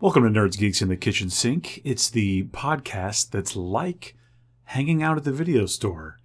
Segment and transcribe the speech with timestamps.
[0.00, 1.80] Welcome to Nerds Geeks in the Kitchen Sink.
[1.84, 4.16] It's the podcast that's like
[4.64, 6.18] hanging out at the video store,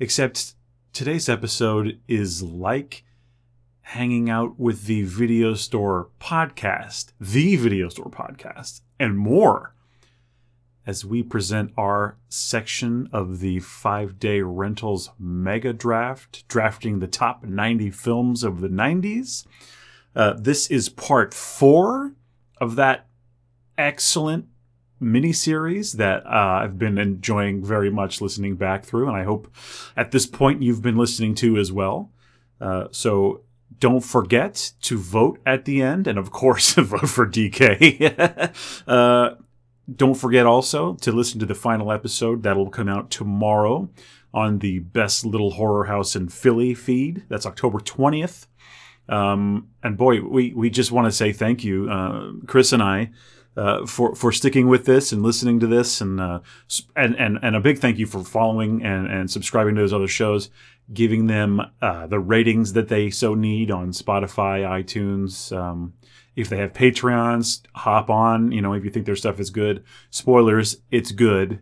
[0.00, 0.54] except
[0.92, 3.04] today's episode is like
[3.82, 9.76] hanging out with the video store podcast, the video store podcast, and more
[10.84, 17.44] as we present our section of the five day rentals mega draft, drafting the top
[17.44, 19.46] 90 films of the 90s.
[20.16, 22.12] Uh, this is part four
[22.64, 23.06] of that
[23.78, 24.46] excellent
[25.00, 29.54] miniseries that uh, I've been enjoying very much listening back through, and I hope
[29.96, 32.10] at this point you've been listening to as well.
[32.60, 33.42] Uh, so
[33.78, 38.52] don't forget to vote at the end, and of course, vote for DK.
[38.88, 39.34] uh,
[39.94, 43.90] don't forget also to listen to the final episode that'll come out tomorrow
[44.32, 47.24] on the Best Little Horror House in Philly feed.
[47.28, 48.46] That's October 20th.
[49.08, 53.10] Um, and boy, we, we just want to say thank you, uh, Chris and I,
[53.56, 56.40] uh, for for sticking with this and listening to this, and uh,
[56.96, 60.08] and and and a big thank you for following and and subscribing to those other
[60.08, 60.50] shows,
[60.92, 65.56] giving them uh, the ratings that they so need on Spotify, iTunes.
[65.56, 65.94] Um,
[66.34, 68.50] if they have Patreons, hop on.
[68.50, 69.84] You know, if you think their stuff is good.
[70.10, 71.60] Spoilers, it's good.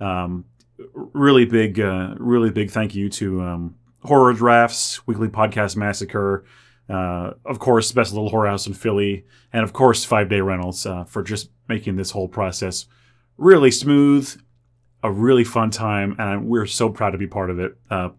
[0.00, 0.46] Um,
[0.94, 6.44] really big, uh, really big thank you to um, Horror Drafts, Weekly Podcast Massacre,
[6.90, 10.84] uh, of course, Best Little Horror House in Philly, and of course, Five Day Rentals
[10.86, 12.86] uh, for just making this whole process
[13.36, 14.40] really smooth,
[15.02, 17.76] a really fun time, and we're so proud to be part of it.
[17.88, 18.10] Uh,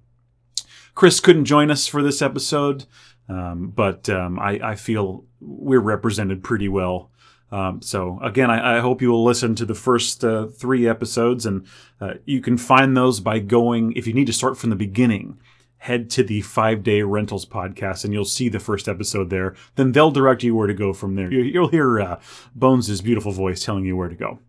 [0.95, 2.85] Chris couldn't join us for this episode,
[3.27, 7.11] um, but um, I, I, feel we're represented pretty well.
[7.51, 11.45] Um, so again, I, I, hope you will listen to the first uh, three episodes,
[11.45, 11.65] and
[11.99, 13.93] uh, you can find those by going.
[13.93, 15.39] If you need to start from the beginning,
[15.81, 19.55] head to the five day rentals podcast and you'll see the first episode there.
[19.77, 21.33] Then they'll direct you where to go from there.
[21.33, 22.19] You'll hear uh,
[22.53, 24.39] Bones' beautiful voice telling you where to go.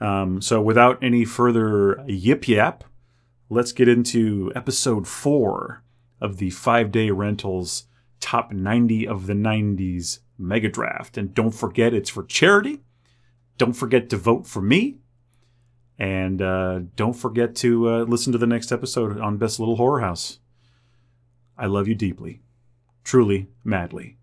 [0.00, 2.84] Um, so without any further yip yap,
[3.50, 5.82] let's get into episode four
[6.20, 7.88] of the five day rentals
[8.20, 11.18] top 90 of the 90s mega draft.
[11.18, 12.82] And don't forget, it's for charity.
[13.58, 14.98] Don't forget to vote for me.
[15.98, 20.00] And uh, don't forget to uh, listen to the next episode on Best Little Horror
[20.00, 20.38] House.
[21.58, 22.42] I love you deeply,
[23.02, 24.18] truly, madly.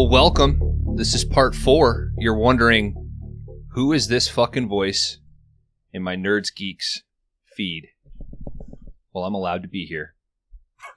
[0.00, 0.94] Well, welcome.
[0.96, 2.12] This is part four.
[2.16, 2.94] You're wondering
[3.72, 5.18] who is this fucking voice
[5.92, 7.02] in my Nerds Geeks
[7.54, 7.88] feed?
[9.12, 10.14] Well, I'm allowed to be here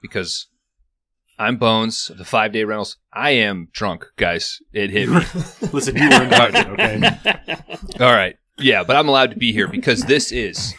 [0.00, 0.46] because
[1.38, 2.96] I'm Bones of the Five Day Rentals.
[3.12, 4.60] I am drunk, guys.
[4.72, 5.16] It hit me.
[5.70, 7.66] Listen, you were invited, okay?
[8.00, 8.36] All right.
[8.56, 10.72] Yeah, but I'm allowed to be here because this is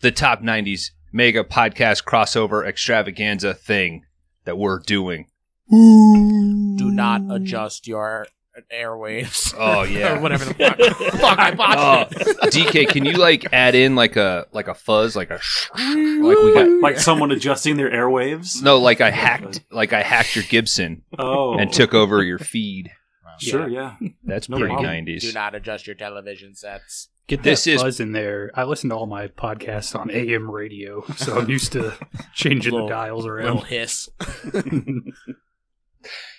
[0.00, 4.06] the top 90s mega podcast crossover extravaganza thing
[4.46, 5.26] that we're doing.
[5.72, 6.76] Mm.
[6.78, 8.26] Do not adjust your
[8.72, 9.54] airwaves.
[9.58, 10.78] Oh yeah, or whatever the fuck.
[11.20, 12.52] fuck, I botched Oh, it.
[12.54, 16.38] DK, can you like add in like a like a fuzz, like a sh- like
[16.38, 18.62] we got like someone adjusting their airwaves?
[18.62, 21.58] no, like I hacked like I hacked your Gibson Oh.
[21.58, 22.90] and took over your feed.
[23.38, 23.96] Sure, yeah.
[24.24, 24.90] That's No pretty problem.
[24.90, 25.22] nineties.
[25.22, 27.08] Do not adjust your television sets.
[27.26, 28.50] Get that This is- fuzz in there.
[28.54, 31.92] I listen to all my podcasts on AM radio, so I'm used to
[32.34, 33.44] changing Little- the dials around.
[33.56, 33.68] Little around.
[33.68, 34.08] hiss.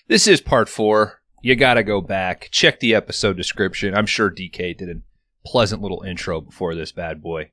[0.07, 1.21] This is part four.
[1.41, 3.93] You gotta go back check the episode description.
[3.95, 5.01] I'm sure DK did a
[5.45, 7.51] pleasant little intro before this bad boy.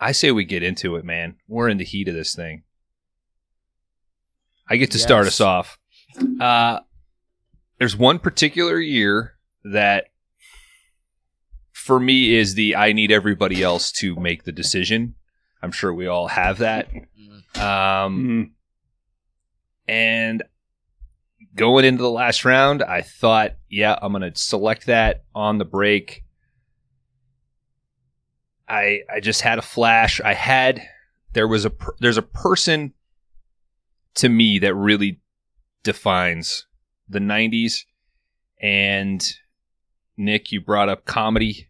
[0.00, 1.36] I say we get into it, man.
[1.48, 2.62] We're in the heat of this thing.
[4.68, 5.78] I get to start us off.
[6.40, 6.80] Uh,
[7.78, 9.34] there's one particular year
[9.64, 10.06] that
[11.72, 15.14] for me is the I need everybody else to make the decision.
[15.62, 16.88] I'm sure we all have that.
[16.92, 17.60] Mm.
[17.60, 18.50] Um, Mm.
[19.88, 20.42] and
[21.54, 25.64] going into the last round, I thought, yeah, I'm going to select that on the
[25.64, 26.24] break.
[28.68, 30.20] I I just had a flash.
[30.20, 30.82] I had
[31.34, 32.94] there was a per- there's a person
[34.14, 35.20] to me that really
[35.82, 36.66] defines
[37.08, 37.80] the 90s
[38.60, 39.34] and
[40.16, 41.68] Nick you brought up comedy.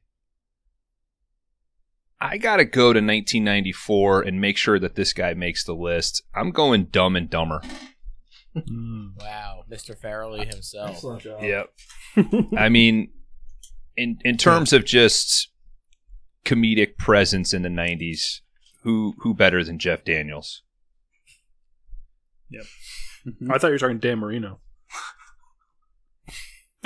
[2.20, 6.22] I got to go to 1994 and make sure that this guy makes the list.
[6.34, 7.60] I'm going Dumb and Dumber.
[8.56, 9.12] Mm.
[9.20, 9.98] Wow, Mr.
[9.98, 10.90] Farrelly himself.
[10.90, 11.42] Excellent job.
[11.42, 11.70] Yep.
[12.56, 13.10] I mean,
[13.96, 15.48] in in terms of just
[16.44, 18.40] comedic presence in the '90s,
[18.82, 20.62] who who better than Jeff Daniels?
[22.50, 22.64] Yep.
[23.50, 24.60] I thought you were talking Dan Marino.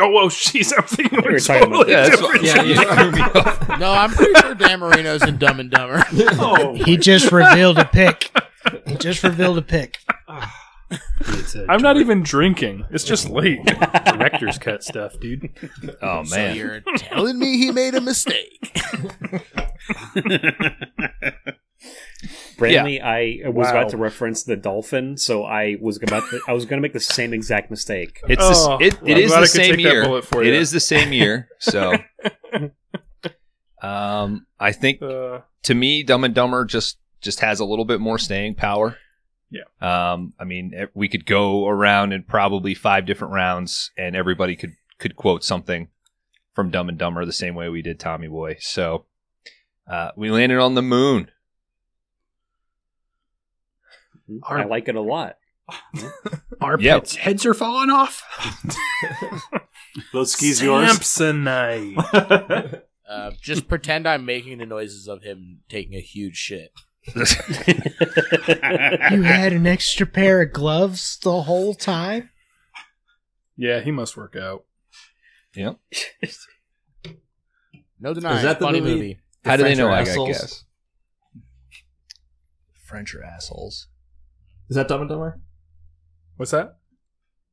[0.00, 2.44] Oh, whoa, jeez, I'm thinking were we're talking about- totally Yeah, that's different.
[2.44, 6.04] Yeah, you No, I'm pretty sure Dan Marino's in Dumb and Dumber.
[6.38, 8.30] Oh, He just revealed a pick.
[8.86, 9.98] He just revealed a pick.
[11.20, 12.84] It's a I'm not even drinking.
[12.90, 13.64] It's just late.
[14.06, 15.50] director's cut stuff, dude.
[16.02, 18.72] Oh So man, you're telling me he made a mistake?
[22.56, 23.70] Brantley, I was Wow.
[23.70, 26.92] about to reference the dolphin, so I was about to, I was going to make
[26.92, 28.20] the same exact mistake.
[28.28, 29.84] it's Oh, the, s- it, well, it I'm is glad I the could same take
[29.84, 30.02] that year.
[30.04, 30.54] bullet for It you.
[30.54, 31.48] is the same year.
[31.60, 31.94] So,
[33.82, 38.00] um, I think Uh, to me, Dumb and Dumber just just has a little bit
[38.00, 38.96] more staying power.
[39.50, 39.62] Yeah.
[39.80, 44.74] Um, I mean, we could go around in probably five different rounds, and everybody could
[44.98, 45.88] could quote something
[46.54, 48.56] from Dumb and Dumber the same way we did Tommy Boy.
[48.60, 49.06] So,
[49.86, 51.30] uh, we landed on the moon.
[54.42, 55.36] I like it a lot.
[56.60, 57.00] Our Yep.
[57.02, 58.22] pets' heads are falling off.
[60.12, 60.88] Those skis yours.
[60.90, 62.82] Samsonite.
[63.08, 66.72] Uh, just pretend I'm making the noises of him taking a huge shit.
[67.14, 67.22] You
[69.22, 72.30] had an extra pair of gloves the whole time?
[73.56, 74.64] yeah, he must work out.
[75.54, 75.78] Yep.
[78.00, 78.36] No denying.
[78.36, 78.94] Is that the funny movie?
[78.94, 79.18] movie?
[79.44, 80.28] How do they know I got assholes?
[80.28, 80.64] gas?
[82.84, 83.88] French are assholes.
[84.70, 85.40] Is that Dumb and Dumber?
[86.36, 86.76] What's that?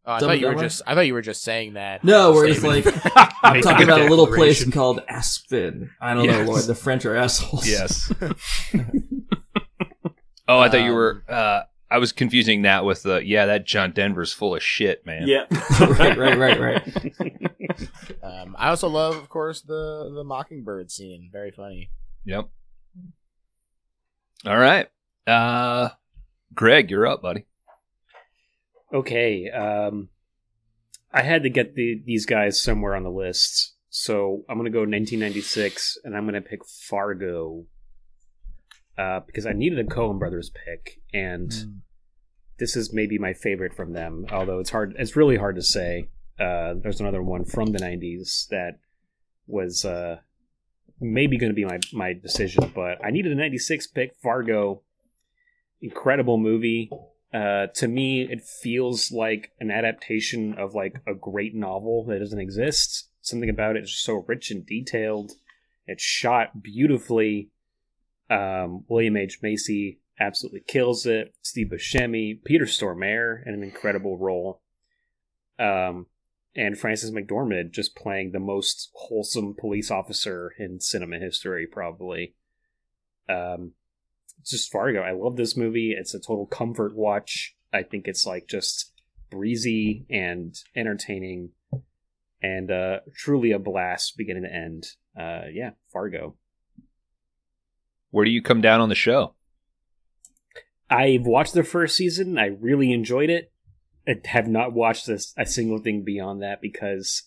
[0.05, 0.81] Oh, I Dumb thought and you were just.
[0.85, 2.03] I thought you were just saying that.
[2.03, 2.85] No, as a we're just like
[3.43, 5.89] I'm talking about a little place called Aspen.
[5.99, 6.45] I don't Yes.
[6.45, 6.63] know, Lord.
[6.65, 7.67] The French are assholes.
[7.67, 8.11] Yes.
[10.47, 11.23] oh, I thought you Um, were.
[11.27, 13.25] Uh, I was confusing that with the.
[13.25, 15.27] Yeah, that John Denver's full of shit, man.
[15.27, 15.45] Yeah.
[15.79, 17.33] right, right, right, right.
[18.23, 21.29] Um, I also love, of course, the the mockingbird scene.
[21.31, 21.89] Very funny.
[22.25, 22.49] Yep.
[24.45, 24.87] All right.
[25.27, 25.89] Uh,
[26.53, 27.45] Greg, you're up, buddy.
[28.93, 30.09] Okay, um,
[31.11, 34.71] I had to get the, these guys somewhere on the list, so I'm going to
[34.71, 37.65] go 1996, and I'm going to pick Fargo
[38.97, 41.81] uh, because I needed a Coen Brothers pick, and
[42.57, 44.25] this is maybe my favorite from them.
[44.31, 46.09] Although it's hard, it's really hard to say.
[46.39, 48.79] Uh, there's another one from the 90s that
[49.47, 50.17] was uh,
[50.99, 54.15] maybe going to be my my decision, but I needed a 96 pick.
[54.21, 54.81] Fargo,
[55.81, 56.89] incredible movie.
[57.33, 62.39] Uh, to me, it feels like an adaptation of like a great novel that doesn't
[62.39, 63.09] exist.
[63.21, 65.33] Something about it is so rich and detailed.
[65.85, 67.49] It's shot beautifully.
[68.29, 71.35] Um, William H Macy absolutely kills it.
[71.41, 74.61] Steve Buscemi, Peter Stormare in an incredible role.
[75.59, 76.07] Um,
[76.55, 82.33] and Frances McDormand just playing the most wholesome police officer in cinema history, probably.
[83.27, 83.73] Um,
[84.45, 85.01] just Fargo.
[85.01, 85.95] I love this movie.
[85.97, 87.55] It's a total comfort watch.
[87.73, 88.93] I think it's like just
[89.29, 91.51] breezy and entertaining
[92.41, 94.85] and uh, truly a blast beginning to end.
[95.19, 96.35] Uh, yeah, Fargo.
[98.15, 99.33] Where do you come down on the show?
[100.89, 102.39] I've watched the first season.
[102.39, 103.51] I really enjoyed it.
[104.07, 107.23] I have not watched this, a single thing beyond that because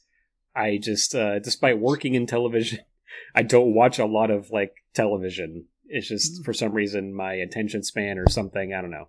[0.56, 2.78] I just, uh, despite working in television,
[3.34, 5.66] I don't watch a lot of like television.
[5.88, 8.72] It's just for some reason my attention span or something.
[8.72, 9.08] I don't know.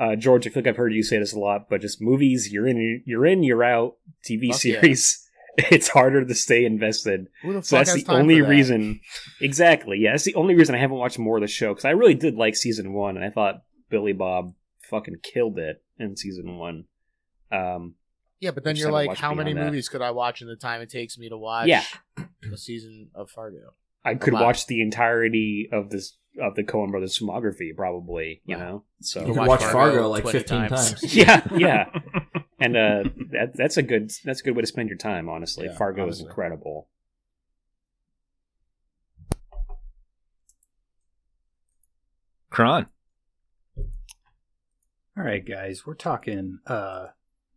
[0.00, 2.50] Uh, George, I feel like I've heard you say this a lot, but just movies,
[2.50, 3.96] you're in, you're in, you're out.
[4.24, 5.27] TV Fuck series,
[5.70, 7.28] it's harder to stay invested.
[7.42, 8.48] Who the So that's has the time only that?
[8.48, 9.00] reason.
[9.40, 9.98] Exactly.
[9.98, 12.14] Yeah, that's the only reason I haven't watched more of the show because I really
[12.14, 14.54] did like season one, and I thought Billy Bob
[14.88, 16.84] fucking killed it in season one.
[17.50, 17.94] Um,
[18.40, 19.70] Yeah, but then you're like, how many beyond that.
[19.72, 21.66] movies could I watch in the time it takes me to watch?
[21.68, 21.82] Yeah.
[22.52, 23.74] a season of Fargo.
[24.04, 24.42] I could lot.
[24.44, 28.42] watch the entirety of this of the Coen Brothers filmography, probably.
[28.44, 28.62] You Wow.
[28.64, 30.70] know, so You could watch watch Fargo Fargo like 15 times.
[31.00, 31.16] times.
[31.16, 31.86] yeah, yeah.
[32.58, 35.28] and uh, that, that's a good that's a good way to spend your time.
[35.28, 36.22] Honestly, Yeah, Fargo honestly.
[36.24, 36.88] is incredible.
[42.50, 42.86] Kron.
[43.76, 47.08] All right, guys, we're talking uh,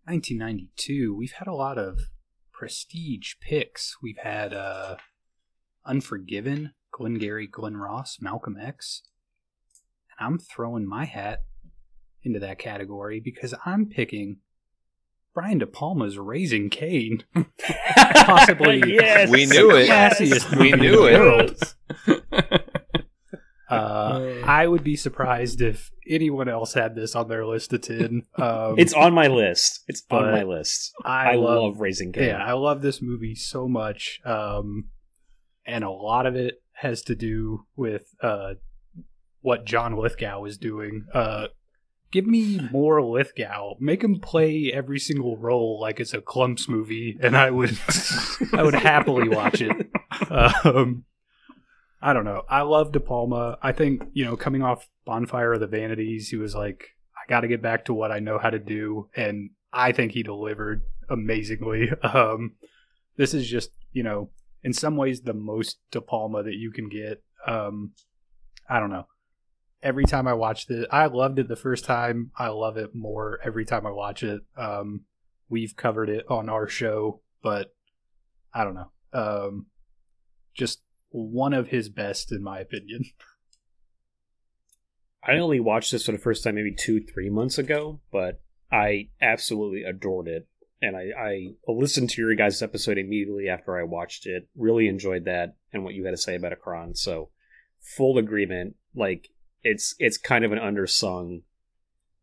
[0.05, 1.15] 1992.
[1.15, 2.00] We've had a lot of
[2.51, 3.98] prestige picks.
[4.01, 4.98] We've had uh,
[5.86, 9.03] Unforgiven, Glengarry Glen Ross, Malcolm X.
[10.17, 11.43] And I'm throwing my hat
[12.24, 14.38] into that category because I'm picking
[15.33, 17.23] Brian De Palma's Raising Cain.
[18.15, 19.88] Possibly yes, We knew it.
[19.89, 21.19] classiest We knew it.
[21.19, 21.75] world.
[23.69, 28.23] Uh, I would be surprised if anyone else had this on their list of ten.
[28.38, 29.85] Um, It's on my list.
[29.88, 30.91] It's on my list.
[31.05, 32.25] I, I, love, love, Raising Cain.
[32.25, 34.89] yeah, I love this movie so much, um,
[35.65, 38.55] and a lot of it has to do with uh,
[39.39, 41.05] what John Lithgow is doing.
[41.13, 41.47] Uh,
[42.12, 43.75] give me more Lithgow.
[43.80, 47.77] Make him play every single role like it's a Klumps movie, and I would,
[48.53, 49.89] I would happily watch it.
[50.30, 51.06] Um,
[52.01, 52.44] I don't know.
[52.50, 53.58] I love De Palma.
[53.62, 57.41] I think you know, coming off Bonfire of the Vanities, he was like, I got
[57.41, 60.84] to get back to what I know how to do, and I think he delivered
[61.10, 61.91] amazingly.
[62.03, 62.56] Um,
[63.18, 64.30] this is just you know,
[64.63, 67.24] in some ways, the most De Palma that you can get.
[67.46, 67.91] Um,
[68.70, 69.08] I don't know.
[69.83, 72.31] Every time I watched it, I loved it the first time.
[72.38, 74.41] I love it more every time I watch it.
[74.55, 75.05] Um,
[75.50, 77.73] we've covered it on our show, but
[78.53, 78.91] I don't know.
[79.13, 79.65] Um,
[80.53, 83.05] just one of his best, in my opinion.
[85.23, 89.09] I only watched this for the first time maybe two, three months ago, but I
[89.21, 90.47] absolutely adored it.
[90.81, 94.47] And I, I listened to your guys' episode immediately after I watched it.
[94.55, 96.95] Really enjoyed that and what you had to say about Akron.
[96.95, 97.29] So
[97.79, 98.75] full agreement.
[98.95, 99.29] Like
[99.63, 101.44] it's it's kind of an undersung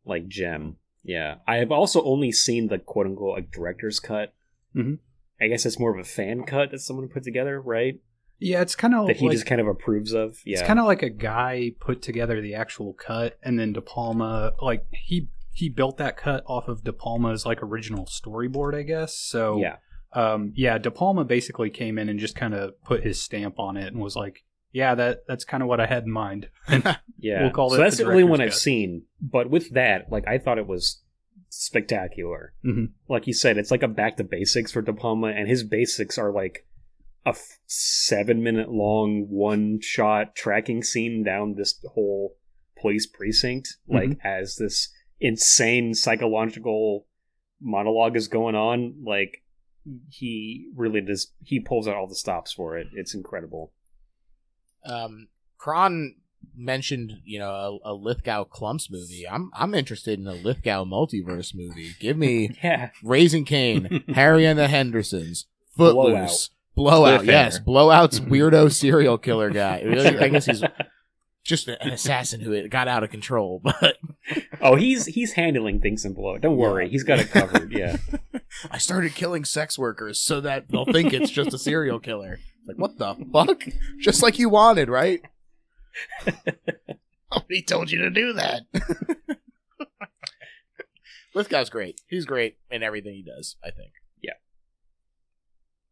[0.04, 0.76] like gem.
[1.04, 1.36] Yeah.
[1.46, 4.34] I have also only seen the quote unquote like director's cut.
[4.74, 4.98] Mhm.
[5.40, 8.00] I guess it's more of a fan cut that someone put together, right?
[8.40, 10.38] Yeah, it's kind of that he like, just kind of approves of.
[10.44, 10.58] Yeah.
[10.58, 14.52] It's kind of like a guy put together the actual cut, and then De Palma,
[14.60, 19.16] like he he built that cut off of De Palma's like original storyboard, I guess.
[19.16, 19.76] So yeah.
[20.12, 23.76] um, yeah, De Palma basically came in and just kind of put his stamp on
[23.76, 24.44] it and was like,
[24.78, 26.48] "Yeah, that that's kind of what I had in mind."
[27.20, 29.02] Yeah, We'll call so it that's the the only one director's I've seen.
[29.20, 31.02] But with that, like I thought it was
[31.48, 32.54] spectacular.
[32.64, 32.92] Mhm.
[33.08, 36.16] Like you said, it's like a back to basics for De Palma, and his basics
[36.16, 36.64] are like
[37.26, 42.36] a f- seven minute long one shot tracking scene down this whole
[42.80, 47.06] police precinct, like as this insane psychological
[47.60, 49.02] monologue is going on.
[49.04, 49.42] Like
[50.08, 51.32] he really does.
[51.42, 52.86] He pulls out all the stops for it.
[52.94, 53.72] It's incredible.
[54.88, 55.28] Um,
[55.58, 56.14] Kron
[56.56, 59.26] mentioned, you know, a, a Lithgow Klumps movie.
[59.28, 61.90] I'm I'm interested in a Lithgow multiverse movie.
[62.00, 62.90] Give me Yeah.
[63.02, 67.20] Raising Cain, Harry and the Hendersons, Footloose, Blowout.
[67.22, 67.26] Cliffhanger.
[67.26, 69.82] Yes, Blowout's weirdo serial killer guy.
[70.20, 70.62] I guess he's
[71.48, 73.60] just an assassin who got out of control.
[73.80, 73.96] But
[74.60, 76.36] Oh, he's he's handling things in below.
[76.38, 76.90] Don't worry, Yeah.
[76.90, 77.72] he's got it covered.
[77.72, 77.96] Yeah.
[78.70, 82.38] I started killing sex workers so that they'll think it's just a serial killer.
[82.66, 83.62] Like what the fuck?
[83.98, 85.22] Just like you wanted, right?
[87.34, 88.62] Nobody told you to do that.
[91.34, 92.00] Lithgow's great.
[92.08, 93.56] He's great in everything he does.
[93.64, 93.92] I think.
[94.22, 94.32] Yeah.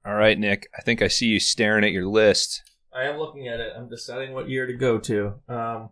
[0.04, 0.68] All right, Nick.
[0.76, 2.62] I think I see you staring at your list.
[2.96, 3.72] I am looking at it.
[3.76, 5.34] I'm deciding what year to go to.
[5.48, 5.90] Um,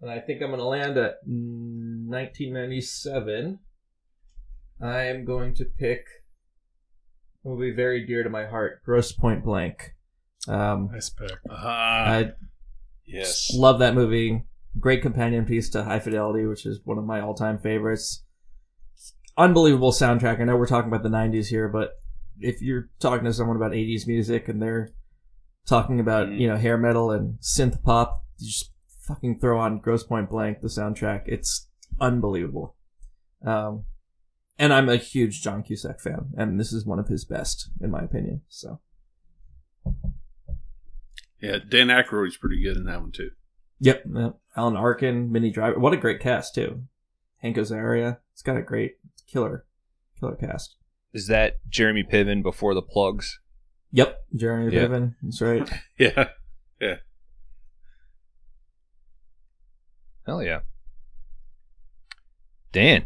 [0.00, 3.60] and I think I'm going to land at 1997.
[4.82, 6.04] I am going to pick
[7.44, 9.94] Will be very dear to my heart, Grosse Pointe Blank.
[10.48, 11.30] Um, Nice pick.
[11.50, 12.32] I
[13.04, 13.52] Yes.
[13.54, 14.44] love that movie.
[14.80, 18.24] Great companion piece to High Fidelity, which is one of my all-time favorites.
[19.36, 20.40] Unbelievable soundtrack.
[20.40, 22.00] I know we're talking about the 90s here, but
[22.40, 24.88] if you're talking to someone about 80s music and they're
[25.66, 26.38] talking about, Mm.
[26.40, 30.60] you know, hair metal and synth pop, you just fucking throw on Grosse Pointe Blank,
[30.60, 31.22] the soundtrack.
[31.26, 31.68] It's
[32.00, 32.76] unbelievable.
[33.44, 33.84] Um,
[34.58, 37.90] and I'm a huge John Cusack fan, and this is one of his best, in
[37.90, 38.42] my opinion.
[38.48, 38.80] So,
[41.40, 43.30] Yeah, Dan Aykroyd's pretty good in that one too.
[43.80, 44.38] Yep, yep.
[44.56, 45.78] Alan Arkin, Minnie Driver.
[45.78, 46.84] What a great cast too.
[47.42, 48.18] Hank Azaria.
[48.32, 49.66] It's got a great killer,
[50.18, 50.76] killer cast.
[51.12, 53.40] Is that Jeremy Piven before the plugs?
[53.94, 54.86] Yep, Jeremy Yeah.
[54.86, 55.14] Piven.
[55.22, 55.70] That's right.
[55.98, 56.28] Yeah.
[56.80, 56.96] Yeah.
[60.26, 60.60] Hell yeah.
[62.72, 63.04] Dan.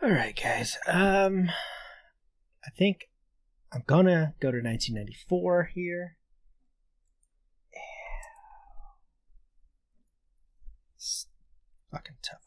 [0.00, 0.78] All right, guys.
[0.86, 1.50] Um,
[2.64, 3.08] I think
[3.72, 6.16] I'm gonna go to 1994 here.
[11.90, 12.38] fucking tough.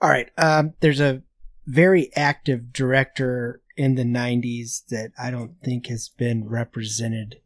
[0.00, 0.30] All right.
[0.38, 1.22] Um, there's a
[1.66, 7.40] very active director in the 90s that I don't think has been represented,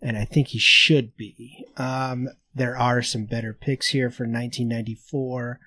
[0.00, 1.66] and I think he should be.
[1.76, 5.58] Um, there are some better picks here for 1994,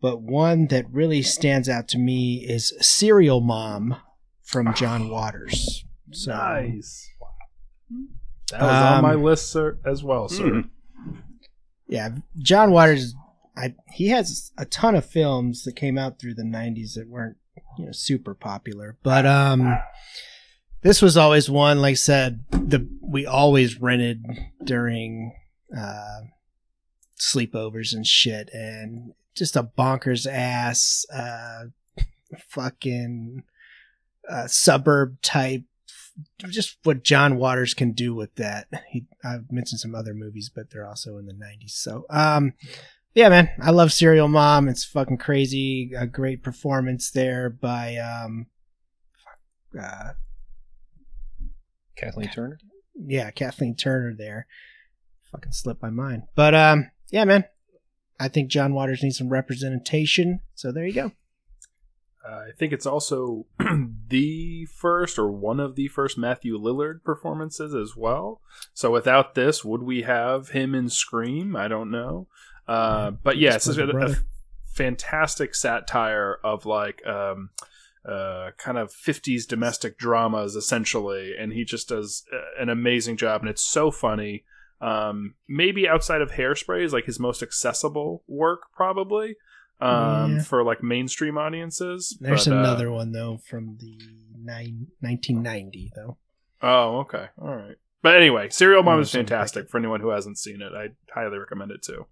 [0.00, 3.96] but one that really stands out to me is Serial Mom
[4.42, 5.84] from John Waters.
[6.12, 7.08] So, nice.
[8.52, 10.64] That was on Um, my list, sir, as well, sir.
[11.88, 13.14] yeah, John Waters.
[13.56, 17.38] I he has a ton of films that came out through the '90s that weren't
[17.78, 19.78] you know super popular, but um,
[20.82, 21.80] this was always one.
[21.80, 24.24] Like I said, the we always rented
[24.62, 25.34] during
[25.76, 26.20] uh,
[27.18, 31.64] sleepovers and shit, and just a bonkers ass uh,
[32.48, 33.42] fucking
[34.28, 35.64] uh, suburb type.
[36.38, 38.68] Just what John Waters can do with that.
[38.90, 41.72] He I've mentioned some other movies, but they're also in the '90s.
[41.72, 42.54] So, um,
[43.16, 44.68] yeah, man, I love Serial Mom.
[44.68, 45.92] It's fucking crazy.
[45.96, 48.46] A great performance there by um,
[49.80, 50.10] uh,
[51.96, 52.58] Kathleen Turner.
[52.94, 54.46] yeah, Kathleen Turner there.
[55.32, 56.24] Fucking slipped my mind.
[56.34, 57.44] But um yeah, man.
[58.20, 60.40] I think John Waters needs some representation.
[60.54, 61.12] So there you go.
[62.26, 63.46] Uh, I think it's also
[64.08, 68.40] the first or one of the first Matthew Lillard performances as well.
[68.74, 71.54] So without this, would we have him in Scream?
[71.54, 72.26] I don't know.
[72.68, 74.16] Uh, but yeah, it's a, a
[74.72, 77.50] fantastic satire of like um,
[78.04, 83.40] uh, kind of 50s domestic dramas essentially, and he just does uh, an amazing job,
[83.42, 84.44] and it's so funny.
[84.80, 89.36] Um, maybe outside of Hairspray is like his most accessible work, probably
[89.80, 90.42] um, Yeah.
[90.42, 92.16] for like mainstream audiences.
[92.20, 93.98] There's but, uh, another one though from the
[94.38, 96.18] nine, 1990 though.
[96.62, 97.26] Oh, okay.
[97.40, 97.76] All right.
[98.02, 100.72] But anyway, Serial Mom is fantastic for anyone who hasn't seen it.
[100.72, 102.06] I highly recommend it too.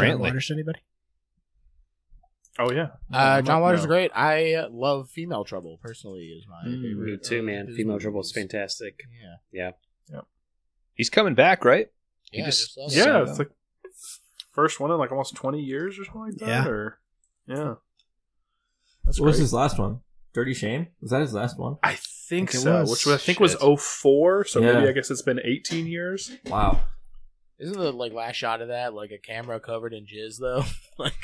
[0.00, 0.20] John Brantley.
[0.20, 0.80] Waters, anybody?
[2.58, 2.88] Oh yeah.
[3.12, 3.90] Uh, John Waters is No.
[3.90, 4.10] great.
[4.14, 5.78] I uh, love Female Trouble.
[5.80, 7.10] Personally, is my Mm, favorite.
[7.12, 7.66] Me too, man.
[7.68, 9.00] his Female Trouble is fantastic.
[9.52, 9.70] Yeah,
[10.10, 10.20] Yeah.
[10.94, 11.86] He's coming back, right?
[12.32, 12.46] He yeah.
[12.46, 12.96] just- just.
[12.96, 13.50] Yeah, it's like
[14.52, 16.48] first one in like almost twenty years or something like that.
[16.48, 16.66] Yeah.
[16.68, 16.98] Or
[17.46, 17.74] yeah.
[19.04, 20.00] That's What was his last one?
[20.34, 20.88] Dirty Shame?
[21.00, 21.76] Was that his last one?
[21.82, 22.84] I think Think it so.
[22.84, 23.60] Which I think was Shit.
[23.80, 24.72] 04, so Yeah.
[24.74, 26.32] maybe I guess it's been eighteen years.
[26.46, 26.80] Wow.
[27.60, 30.64] Isn't the like last shot of that like a camera covered in jizz though?
[30.98, 31.14] like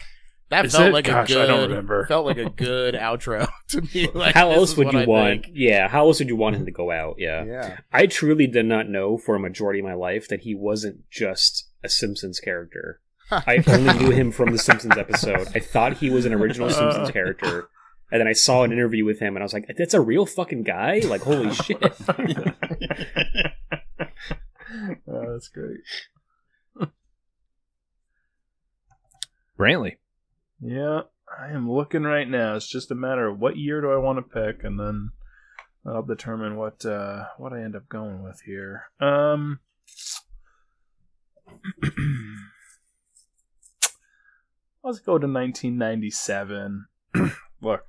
[0.50, 0.92] that Is felt it?
[0.92, 1.46] like Gosh, a I good.
[1.46, 2.06] don't remember.
[2.06, 4.08] Felt like a good outro to me.
[4.12, 5.44] Like, how else would you I want?
[5.44, 5.54] think.
[5.56, 7.16] Yeah, how else would you want him to go out?
[7.18, 7.44] Yeah.
[7.44, 7.78] Yeah.
[7.92, 11.68] I truly did not know for a majority of my life that he wasn't just
[11.82, 13.00] a Simpsons character.
[13.30, 15.48] I only knew him from the Simpsons episode.
[15.54, 17.68] I thought he was an original Simpsons character.
[18.12, 20.26] And then I saw an interview with him and I was like, that's a real
[20.26, 20.98] fucking guy?
[21.06, 21.82] Like, holy shit.
[25.08, 25.80] oh, that's great.
[29.64, 29.96] Brantley.
[30.60, 31.02] Yeah,
[31.40, 32.54] I am looking right now.
[32.54, 35.12] It's just a matter of what year do I want to pick, and then
[35.86, 38.82] I'll determine what uh, what I end up going with here.
[39.00, 39.60] Um,
[44.84, 46.84] let's go to 1997.
[47.62, 47.84] Look,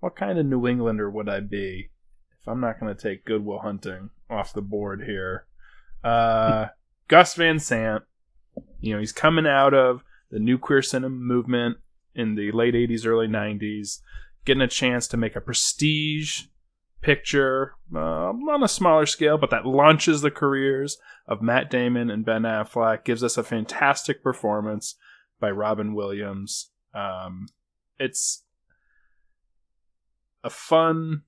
[0.00, 1.88] what kind of New Englander would I be
[2.38, 5.46] if I'm not going to take Good Will Hunting off the board here?
[6.04, 6.66] Uh,
[7.08, 8.04] Gus Van Sant.
[8.80, 11.78] You know, he's coming out of the new queer cinema movement
[12.14, 14.00] in the late 80s, early 90s,
[14.44, 16.42] getting a chance to make a prestige
[17.00, 22.24] picture uh, on a smaller scale, but that launches the careers of Matt Damon and
[22.24, 24.96] Ben Affleck, gives us a fantastic performance
[25.38, 26.70] by Robin Williams.
[26.94, 27.46] Um,
[27.98, 28.44] it's
[30.42, 31.22] a fun,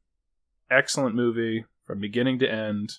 [0.71, 2.95] excellent movie from beginning to end.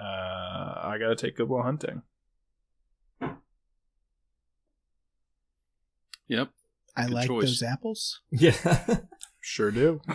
[0.00, 2.02] Uh, I gotta take Good Goodwill Hunting.
[6.28, 6.48] Yep.
[6.96, 7.44] I Good like choice.
[7.44, 8.20] those apples.
[8.30, 8.54] Yeah.
[9.40, 10.00] Sure do.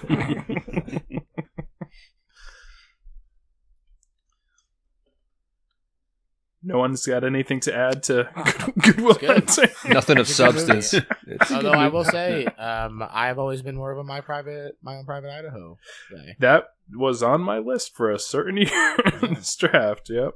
[6.63, 8.29] no one's got anything to add to
[8.81, 9.49] Goodwill good.
[9.49, 9.69] Hunting.
[9.91, 10.81] Nothing of It's a good movie.
[10.81, 11.05] substance.
[11.51, 15.05] Although I will say, um, I've always been more of a my private, my own
[15.05, 15.77] private Idaho
[16.11, 16.35] guy.
[16.39, 20.07] That was on my list for a certain year in this draft.
[20.09, 20.33] Yep.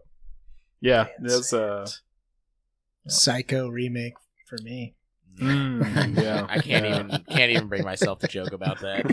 [0.81, 1.87] Yeah, there's uh
[3.07, 4.15] Psycho remake
[4.47, 4.95] for me.
[5.39, 6.45] Mm, yeah.
[6.49, 6.99] I can't yeah.
[6.99, 9.05] even can't even bring myself to joke about that.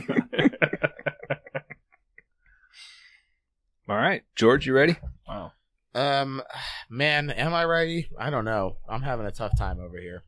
[3.89, 4.97] All right, George, you ready?
[5.29, 5.53] wow.
[5.95, 6.43] Um,
[6.89, 8.09] man, am I ready?
[8.19, 8.77] I don't know.
[8.89, 10.23] I'm having a tough time over here.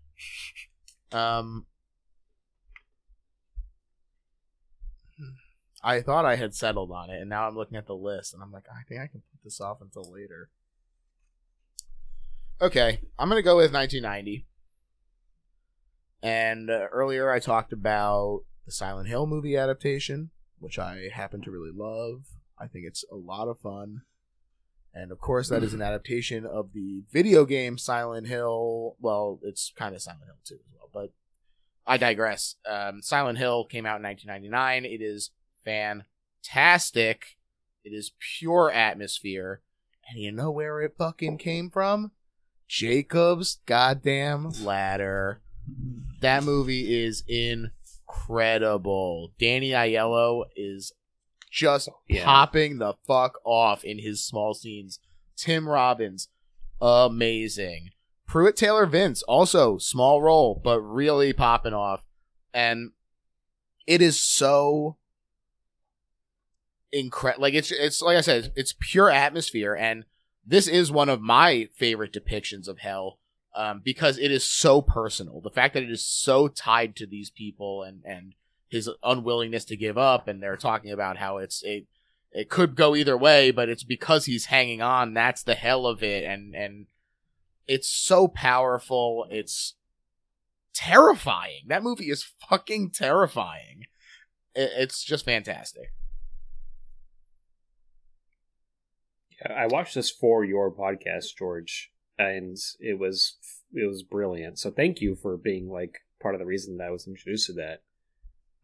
[1.13, 1.67] Um,
[5.83, 8.43] I thought I had settled on it, and now I'm looking at the list, and
[8.43, 10.49] I'm like, I think I can put this off until later.
[12.61, 14.47] Okay, I'm gonna go with 1990.
[16.25, 21.51] And uh, earlier I talked about the Silent Hill movie adaptation, which I happen to
[21.51, 22.23] really love.
[22.59, 24.03] I think it's a lot of fun.
[24.95, 28.97] And of course, that is an adaptation of the video game Silent Hill.
[29.01, 30.89] Well, it's kind of Silent Hill too, as well.
[30.95, 31.13] But
[31.87, 32.57] I digress.
[32.67, 34.87] Um, Silent Hill came out in 1999.
[34.87, 35.31] It is
[35.63, 37.37] fantastic.
[37.85, 39.61] It is pure atmosphere.
[40.09, 42.13] And you know where it fucking came from?
[42.67, 45.43] Jacob's goddamn ladder.
[46.21, 49.33] That movie is incredible.
[49.39, 50.93] Danny Aiello is
[51.51, 52.25] just oh, Yeah.
[52.25, 54.99] popping the fuck off in his small scenes.
[55.37, 56.29] Tim Robbins,
[56.81, 57.91] amazing.
[58.27, 62.05] Pruitt Taylor Vince, also small role, but really popping off.
[62.53, 62.93] And
[63.87, 64.97] it is so
[66.93, 67.43] incredible.
[67.43, 70.05] Like it's it's like I said, it's pure atmosphere, and
[70.47, 73.19] this is one of my favorite depictions of hell
[73.55, 75.41] um, because it is so personal.
[75.41, 78.35] The fact that it is so tied to these people and and
[78.69, 81.87] his unwillingness to give up, and they're talking about how it's it
[82.33, 85.15] it could go either way, but it's because he's hanging on.
[85.15, 86.87] That's the hell of it, and and
[87.67, 89.27] it's so powerful.
[89.31, 89.75] It's
[90.75, 91.63] terrifying.
[91.69, 93.85] That movie is fucking terrifying.
[94.55, 95.93] It, it's just fantastic.
[99.49, 103.37] I watched this for your podcast, George, and it was
[103.73, 104.59] it was brilliant.
[104.59, 107.53] So thank you for being like part of the reason that I was introduced to
[107.55, 107.83] that.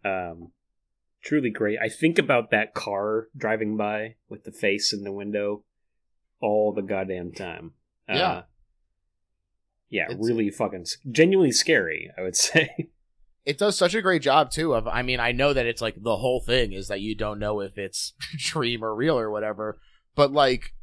[0.04, 0.52] Um,
[1.22, 1.78] truly great.
[1.82, 5.64] I think about that car driving by with the face in the window
[6.40, 7.72] all the goddamn time.
[8.08, 8.42] Uh, Yeah.
[9.90, 12.10] yeah, It's- really fucking genuinely scary.
[12.16, 12.90] I would say.
[13.44, 15.96] it does such a great job too of i mean i know that it's like
[16.02, 19.80] the whole thing is that you don't know if it's dream or real or whatever
[20.14, 20.74] but like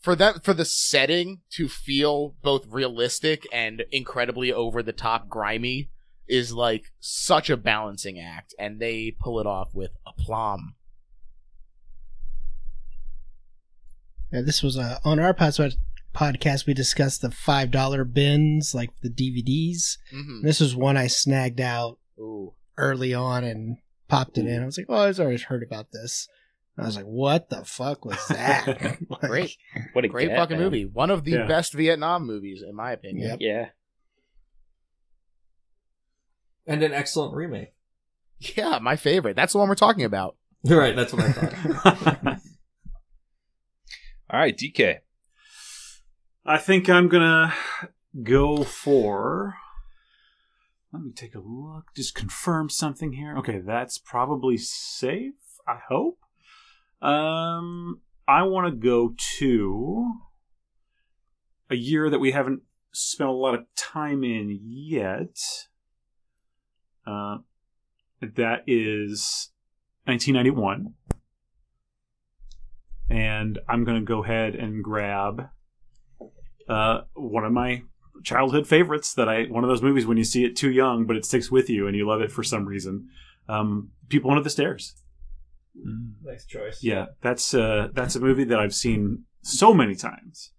[0.00, 5.90] for that for the setting to feel both realistic and incredibly over the top grimy
[6.28, 10.74] is like such a balancing act and they pull it off with aplomb
[14.32, 15.74] Yeah, this was uh, on our pod-
[16.14, 16.66] podcast.
[16.66, 19.98] We discussed the five dollar bins, like the DVDs.
[20.14, 20.46] mm-hmm.
[20.46, 24.62] This was one I snagged out ooh early on and popped it in.
[24.62, 26.28] I was like, "Oh, I've always heard about this."
[26.76, 29.56] And I was like, "What the fuck was that?" Like, great
[29.92, 30.64] What a great get, fucking man.
[30.64, 31.46] movie one of the Yeah.
[31.46, 33.38] best vietnam movies in my opinion Yep.
[33.40, 33.66] Yeah.
[36.66, 37.72] And an excellent remake.
[38.38, 42.36] yeah my favorite that's the one we're talking about Right, that's what I thought.
[44.28, 44.98] All right, DK.
[46.44, 47.54] I think I'm gonna
[48.22, 49.54] go for.
[50.92, 51.86] Let me take a look.
[51.96, 53.36] Just confirm something here.
[53.38, 55.32] Okay, that's probably safe.
[55.66, 56.18] I hope.
[57.02, 60.12] Um, I want to go to
[61.70, 65.36] a year that we haven't spent a lot of time in yet.
[67.06, 67.38] Uh,
[68.20, 69.50] that is
[70.04, 70.94] 1991.
[73.08, 75.48] And I'm going to go ahead and grab
[76.68, 77.82] uh, one of my
[78.22, 81.16] childhood favorites that I one of those movies when you see it too young but
[81.16, 83.08] it sticks with you and you love it for some reason.
[83.48, 84.94] Um, People Under the Stairs.
[86.22, 86.80] Nice choice.
[86.82, 90.52] Yeah, that's uh, that's a movie that I've seen so many times,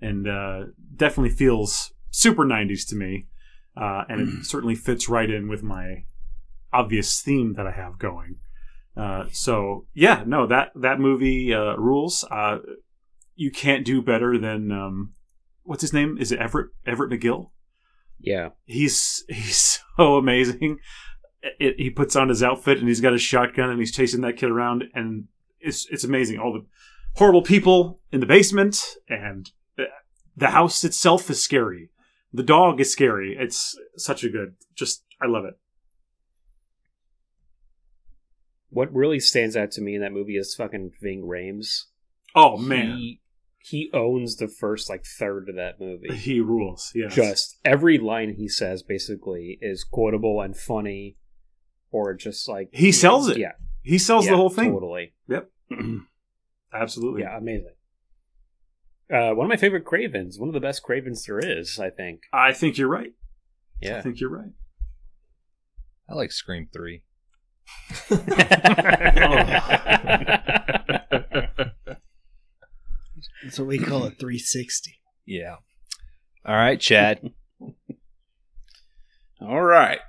[0.00, 0.64] and uh,
[0.96, 3.26] definitely feels super '90s to me,
[3.76, 6.04] uh, and it certainly fits right in with my
[6.72, 8.36] obvious theme that I have going.
[8.96, 12.24] Uh, so yeah, no that that movie uh, rules.
[12.30, 12.58] Uh,
[13.34, 15.14] you can't do better than um,
[15.64, 16.16] what's his name?
[16.18, 17.50] Is it Everett Everett McGill?
[18.20, 18.50] Yeah.
[18.64, 20.78] he's he's so amazing.
[21.60, 24.36] It, he puts on his outfit and he's got his shotgun and he's chasing that
[24.36, 25.28] kid around and
[25.60, 26.38] it's it's amazing.
[26.38, 26.64] All the
[27.16, 29.50] horrible people in the basement and
[30.36, 31.90] the, house itself is scary.
[32.32, 33.36] The dog is scary.
[33.38, 34.54] It's such a good.
[34.74, 35.54] Just I love it.
[38.70, 41.84] What really stands out to me in that movie is fucking Ving Rhames.
[42.34, 43.20] Oh man, He,
[43.58, 46.14] he owns the first like third of that movie.
[46.16, 46.90] he rules.
[46.94, 47.08] yeah.
[47.08, 51.16] Just every line he says basically is quotable and funny,
[51.94, 53.38] or just like He sells it.
[53.38, 53.52] Yeah,
[53.82, 54.72] he sells yeah, the whole thing.
[54.72, 55.14] Totally.
[55.28, 55.48] Yep.
[56.74, 57.22] Absolutely.
[57.22, 57.74] Yeah, amazing.
[59.12, 60.38] Uh, one of my favorite Cravens.
[60.38, 62.22] One of the best Cravens there is, I think.
[62.32, 63.12] I think you're right.
[63.80, 63.98] Yeah.
[63.98, 64.50] I think you're right.
[66.08, 67.02] I like Scream 3.
[73.44, 75.00] That's what we call a 360.
[75.26, 75.56] Yeah.
[76.44, 77.30] All right, Chad.
[79.40, 80.00] All right.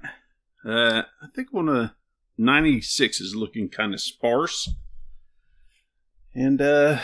[0.66, 1.92] Uh, I think one of
[2.38, 4.70] 96 is looking kind of sparse.
[6.34, 7.00] And uh,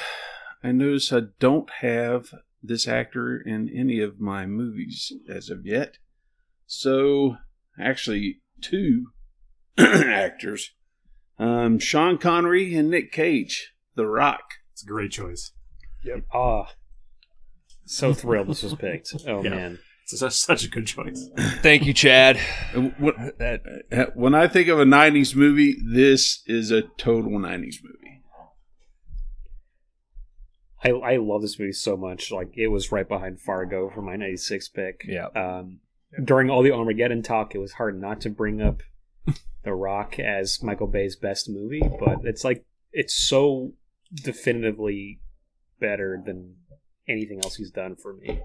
[0.64, 5.98] I notice I don't have this actor in any of my movies as of yet.
[6.68, 7.38] So,
[7.80, 9.08] actually, two
[9.78, 10.72] actors
[11.40, 14.44] um, Sean Connery and Nick Cage, The Rock.
[14.74, 15.52] It's a great choice.
[16.04, 16.26] Yep.
[16.34, 16.74] Ah,
[17.86, 19.14] so thrilled this was picked.
[19.28, 19.50] Oh Yeah.
[19.50, 19.80] man,
[20.12, 21.30] It's such, such a good choice.
[21.62, 22.38] Thank you, Chad.
[22.74, 28.02] When, uh, when I think of a 90s movie, this is a total 90s movie.
[30.84, 32.32] I I love this movie so much.
[32.32, 35.06] Like it was right behind Fargo for my '96 pick.
[35.08, 35.28] Yeah.
[35.36, 35.80] Um,
[36.24, 38.82] during all the Armageddon talk, it was hard not to bring up
[39.64, 43.74] The Rock as Michael Bay's best movie, but it's like it's so
[44.14, 45.20] definitively
[45.80, 46.56] better than
[47.08, 48.42] anything else he's done for me.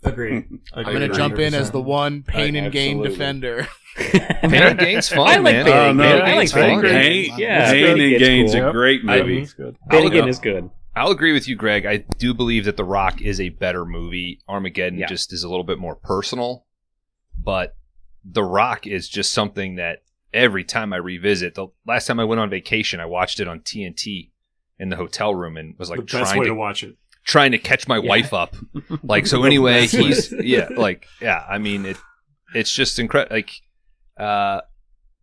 [0.04, 0.46] Agreed.
[0.74, 3.10] I'm gonna jump in as the one pain I- and gain absolutely.
[3.10, 3.68] defender.
[3.98, 5.64] Pain and Gain's fun, I like man.
[5.64, 6.12] Pain Oh, and no, Gain.
[6.22, 6.92] I I like like Pain and Pain.
[6.92, 7.30] Gain.
[7.30, 8.68] Pain, Yeah, Pain Pain and Gain's Gain's cool.
[8.68, 9.22] a great movie.
[9.34, 9.76] think it's good.
[9.90, 10.70] Pain I'll and Gain is good.
[10.94, 11.84] I'll agree with you, Greg.
[11.84, 14.40] I do believe that The Rock is a better movie.
[14.48, 15.06] Armageddon Yeah.
[15.08, 16.64] just is a little bit more personal,
[17.36, 17.74] but
[18.24, 21.56] The Rock is just something that every time I revisit.
[21.56, 24.30] The last time I went on vacation, I watched it on TNT
[24.78, 26.96] in the hotel room and was like the best trying way to, to watch it.
[27.28, 28.56] Trying to catch my wife up.
[29.04, 29.44] Like so.
[29.44, 31.44] Anyway, he's yeah, like yeah.
[31.48, 31.96] I mean it.
[32.54, 33.36] It's just incredible.
[33.36, 33.50] Like,
[34.18, 34.62] uh,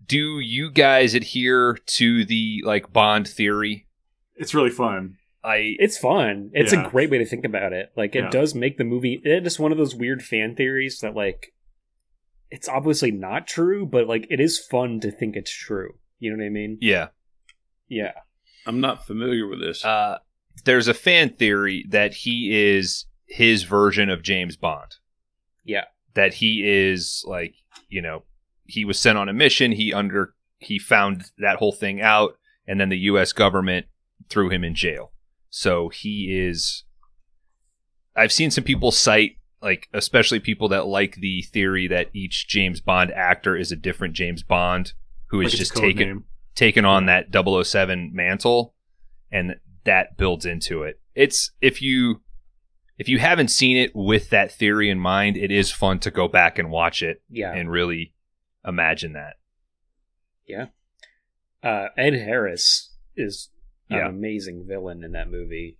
[0.05, 3.87] do you guys adhere to the like Bond theory?
[4.35, 5.15] It's really fun.
[5.43, 6.51] I It's fun.
[6.53, 6.85] It's Yeah.
[6.85, 7.89] a great way to think about it.
[7.97, 8.29] Like it Yeah.
[8.29, 9.21] does make the movie.
[9.23, 11.53] It's just one of those weird fan theories that like
[12.51, 15.93] it's obviously not true, but like it is fun to think it's true.
[16.19, 16.77] You know what I mean?
[16.81, 17.07] yeah.
[17.87, 18.13] Yeah.
[18.67, 19.83] I'm not familiar with this.
[19.85, 20.17] Uh,
[20.63, 24.95] there's a fan theory that he is his version of James Bond.
[25.63, 25.85] Yeah.
[26.13, 27.55] That he is like,
[27.89, 28.23] you know,
[28.65, 29.71] he was sent on a mission.
[29.73, 32.37] He under he found that whole thing out,
[32.67, 33.33] and then the U.S.
[33.33, 33.85] government
[34.29, 35.11] threw him in jail.
[35.49, 36.83] So he is.
[38.15, 42.79] I've seen some people cite, like, especially people that like the theory that each James
[42.79, 44.93] Bond actor is a different James Bond
[45.27, 46.23] who is Like its just code taken name.
[46.55, 48.73] taken on that 007 mantle
[49.31, 50.99] and that builds into it.
[51.15, 52.21] It's if you
[52.97, 56.27] if you haven't seen it with that theory in mind, it is fun to go
[56.27, 57.53] back and watch it Yeah.
[57.53, 58.13] and really
[58.65, 59.35] imagine that.
[60.47, 60.67] Yeah.
[61.61, 63.49] Uh, Ed Harris is
[63.89, 64.07] an Yeah.
[64.09, 65.77] amazing villain in that movie,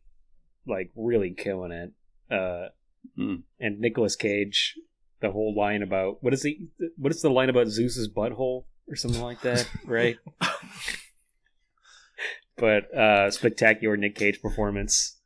[0.67, 1.91] like really killing it.
[2.33, 2.69] Uh,
[3.15, 3.35] Hmm.
[3.59, 4.75] And Nicolas Cage,
[5.21, 6.67] the whole line about what is he?
[6.97, 10.17] What is the line about Zeus's butthole or something like that, right?
[12.57, 15.17] but uh, spectacular Nick Cage performance.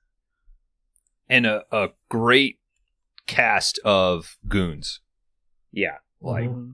[1.30, 2.60] And a, a great
[3.28, 5.02] cast of goons.
[5.72, 6.74] Yeah, Like Mhm.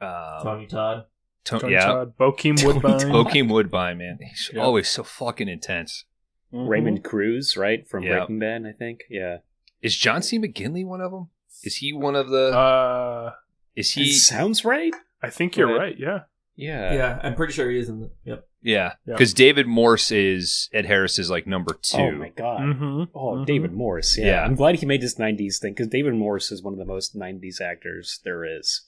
[0.00, 1.04] um, Tony Todd.
[1.44, 1.86] To- Tony yeah.
[1.86, 2.98] Todd, Bokeem Woodbine.
[3.12, 4.18] Bokeem Woodbine, man.
[4.20, 4.62] He's Yeah.
[4.62, 6.04] always so fucking intense.
[6.52, 6.68] Mhm.
[6.68, 8.18] Raymond Cruz, right from Yeah.
[8.18, 9.02] Breaking Bad, I think.
[9.08, 9.38] Yeah,
[9.80, 10.38] Is John C.
[10.38, 11.28] McGinley one of them?
[11.62, 12.48] Is he one of the?
[12.56, 13.34] Uh,
[13.76, 14.12] is he he?
[14.12, 14.92] sounds right.
[15.22, 15.78] I think you're Okay.
[15.78, 15.96] right.
[15.98, 16.20] Yeah.
[16.56, 18.10] Yeah, yeah, I'm pretty sure he is in the.
[18.24, 18.47] Yep.
[18.60, 19.14] Yeah, Yeah.
[19.14, 21.98] because David Morse is Ed Harris is like number two.
[21.98, 22.60] Oh my god.
[22.60, 23.04] Mm-hmm.
[23.14, 24.18] Oh, David Morse.
[24.18, 24.26] Yeah.
[24.26, 24.44] Yeah.
[24.44, 27.16] I'm glad he made this 90s thing because David Morse is one of the most
[27.16, 28.82] 90s actors there is.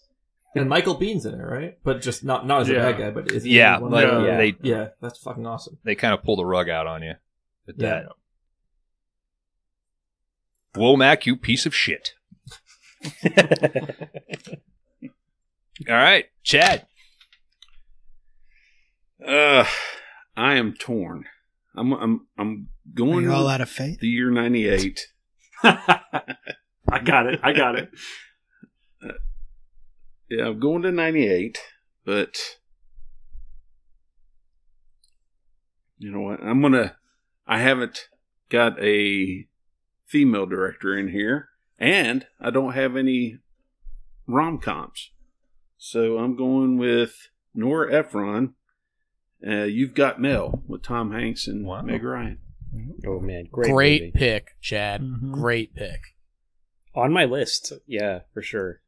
[0.57, 1.79] And Michael Biehn's in it, right?
[1.85, 4.25] But just not not as a bad guy, but is he Yeah, one like of
[4.27, 4.37] Yeah.
[4.37, 5.79] they yeah, that's fucking awesome.
[5.85, 7.15] they kind of pull the rug out on you
[7.67, 7.89] with Yeah.
[7.91, 8.07] that.
[10.75, 12.15] Womack, you piece of shit.
[15.89, 16.87] All right, Chad.
[19.27, 19.65] Uh,
[20.37, 21.25] I am torn.
[21.77, 24.01] I'm I'm I'm Are going you all out of faith?
[24.01, 25.07] the year '98.
[25.63, 27.41] I got it.
[27.43, 27.91] I got it.
[30.29, 31.59] Yeah, I'm going to '98,
[32.05, 32.39] but
[35.99, 36.43] you know what?
[36.43, 36.97] I'm gonna.
[37.47, 38.09] I haven't
[38.49, 39.47] got a
[40.07, 43.39] female director in here, and I don't have any
[44.27, 45.11] rom coms,
[45.77, 48.55] so I'm going with Nora Ephron.
[49.47, 51.83] Uh, You've got Mail with Tom Hanks and Wow.
[51.83, 52.39] Meg Ryan.
[53.07, 54.13] oh man, great, Great, movie.
[54.13, 55.01] pick, Chad.
[55.01, 55.33] Mhm.
[55.33, 56.01] Great pick.
[56.95, 57.73] On my list.
[57.87, 58.81] Yeah, for sure.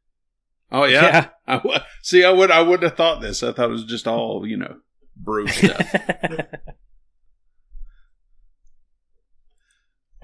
[0.71, 1.29] Oh yeah.
[1.47, 3.43] I w- see, I would I wouldn't have thought this.
[3.43, 4.77] I thought it was just all you know,
[5.17, 5.95] brew stuff.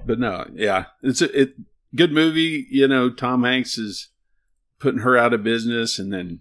[0.05, 1.53] but no, yeah, it's a it
[1.95, 2.65] good movie.
[2.69, 4.09] You know, Tom Hanks is
[4.79, 6.39] putting her out of business, and then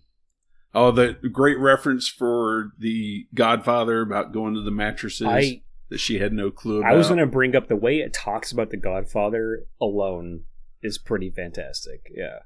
[0.75, 6.19] oh, the great reference for the Godfather about going to the mattresses I that she
[6.19, 6.93] had no clue about.
[6.93, 10.45] I was going to bring up the way it talks about the Godfather alone
[10.83, 12.11] is pretty fantastic.
[12.15, 12.41] Yeah.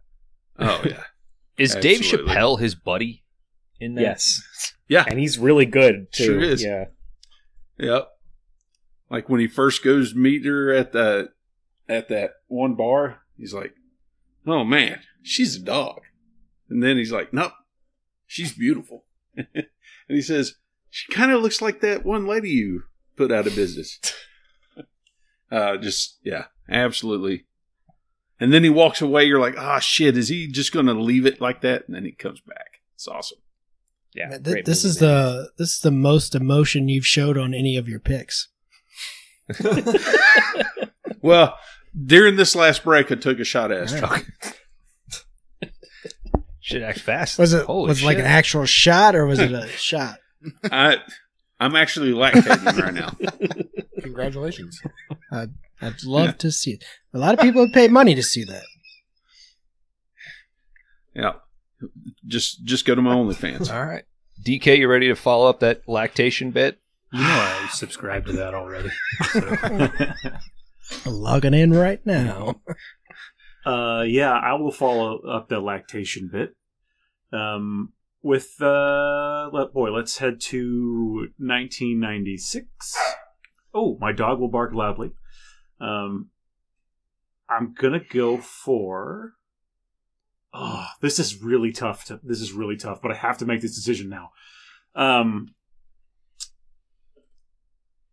[0.58, 1.04] Oh yeah,
[1.58, 3.24] Is Dave Chappelle his buddy
[3.80, 4.02] in that?
[4.02, 4.74] Yes.
[4.88, 6.24] yeah, And he's really good too.
[6.24, 6.62] Sure is.
[6.62, 6.86] Yeah.
[7.78, 8.08] yep.
[9.10, 11.30] Like when he first goes meet her at the
[11.88, 13.22] at that one bar.
[13.36, 13.74] He's like,
[14.46, 16.00] "Oh man, she's a dog,"
[16.70, 17.52] and then he's like, "Nope,
[18.32, 19.04] she's beautiful."
[19.36, 19.66] and
[20.08, 20.56] he says,
[20.90, 22.84] "She kind of looks like that one lady you
[23.16, 23.98] put out of business."
[25.50, 27.46] uh, just yeah, absolutely.
[28.40, 29.24] And then he walks away.
[29.24, 30.16] You're like, "Ah, shit!
[30.16, 32.80] Is he just going to leave it like that?" And then he comes back.
[32.94, 33.38] It's awesome.
[34.14, 37.54] Yeah, Th- great this movie, is the this is the most emotion you've showed on
[37.54, 38.48] any of your picks.
[41.22, 41.56] Well,
[42.04, 44.18] during this last break, I took a shot at Astro.
[46.72, 47.38] Shit acts fast.
[47.38, 48.24] Was it Holy was it like shit.
[48.24, 50.18] an actual shot or was it a shot?
[50.70, 50.96] I,
[51.60, 53.16] I'm actually lactating right now.
[54.02, 54.80] Congratulations.
[55.30, 56.84] I'd love to see it.
[57.14, 58.64] A lot of people would pay money to see that.
[61.14, 61.32] Yeah,
[62.26, 63.72] just just go to my OnlyFans.
[63.72, 64.04] All right.
[64.44, 66.78] DK, you ready to follow up that lactation bit?
[67.12, 68.90] You know I subscribed to that already.
[71.04, 72.62] I'm logging in right now.
[73.66, 76.54] Uh, yeah, I will follow up the lactation bit.
[77.32, 77.92] Um,
[78.22, 82.96] with uh, let, boy, let's head to 1996.
[83.74, 85.12] Oh, my dog will bark loudly.
[85.80, 86.30] Um,
[87.48, 89.34] I'm gonna go for.
[90.54, 92.04] Oh, this is really tough.
[92.06, 94.30] To, this is really tough, but I have to make this decision now.
[94.94, 95.54] Um,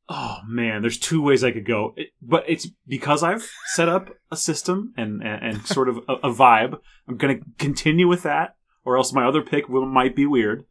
[0.08, 4.10] oh man, there's two ways I could go, it, but it's because I've set up
[4.32, 6.80] a system and and, and sort of a, a vibe.
[7.08, 8.56] I'm gonna continue with that,
[8.86, 10.66] or else my other pick will, might be weird.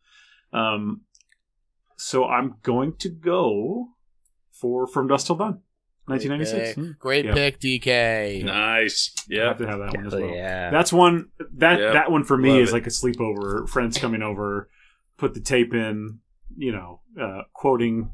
[0.53, 1.03] Um,
[1.97, 3.89] so I'm going to go
[4.53, 5.61] for From Dusk Till Dawn,
[6.07, 6.77] 1996.
[6.77, 7.35] Great pick, Great Yeah.
[7.35, 8.43] pick, DK.
[8.45, 9.13] Nice.
[9.19, 9.49] I Yeah.
[9.49, 10.29] have to have that one as well.
[10.31, 10.71] yeah.
[10.71, 11.93] That's one that Yep.
[11.95, 12.73] that one for me Love is it.
[12.73, 13.69] like a sleepover.
[13.69, 14.69] Friends coming over,
[15.17, 16.21] put the tape in,
[16.57, 18.11] you know, uh, quoting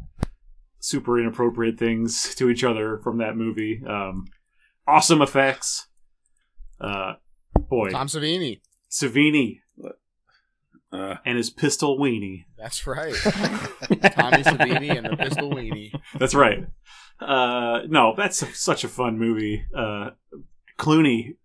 [0.81, 3.83] super inappropriate things to each other from that movie.
[3.87, 4.27] Um,
[4.87, 5.87] awesome effects.
[6.81, 7.15] Uh,
[7.69, 8.61] boy, Tom Savini.
[8.91, 9.61] Savini
[10.95, 12.45] Uh, and his pistol weenie.
[12.57, 13.15] That's right.
[13.15, 15.93] Tommy Savini and the Pistol Weenie.
[16.21, 16.67] That's right.
[17.19, 19.65] Uh, no, that's a- such a fun movie.
[19.77, 20.11] Uh,
[20.79, 21.37] Clooney,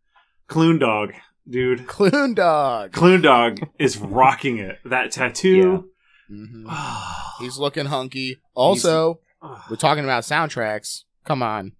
[0.47, 1.13] Clune Dog,
[1.49, 1.87] dude.
[1.87, 2.91] Clune Dog.
[2.91, 4.77] Clune Dog is rocking it.
[4.85, 5.89] That tattoo.
[6.27, 7.35] hmm Ah.
[7.39, 8.37] He's looking hunky.
[8.53, 9.65] Also, Ah.
[9.69, 11.05] we're talking about soundtracks.
[11.25, 11.71] Come on.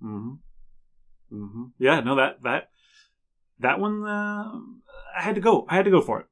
[0.00, 0.32] hmm
[1.30, 2.68] hmm Yeah, no, that that
[3.60, 4.04] that one.
[4.04, 4.50] Uh,
[5.16, 5.64] I had to go.
[5.70, 6.26] I had to go for it.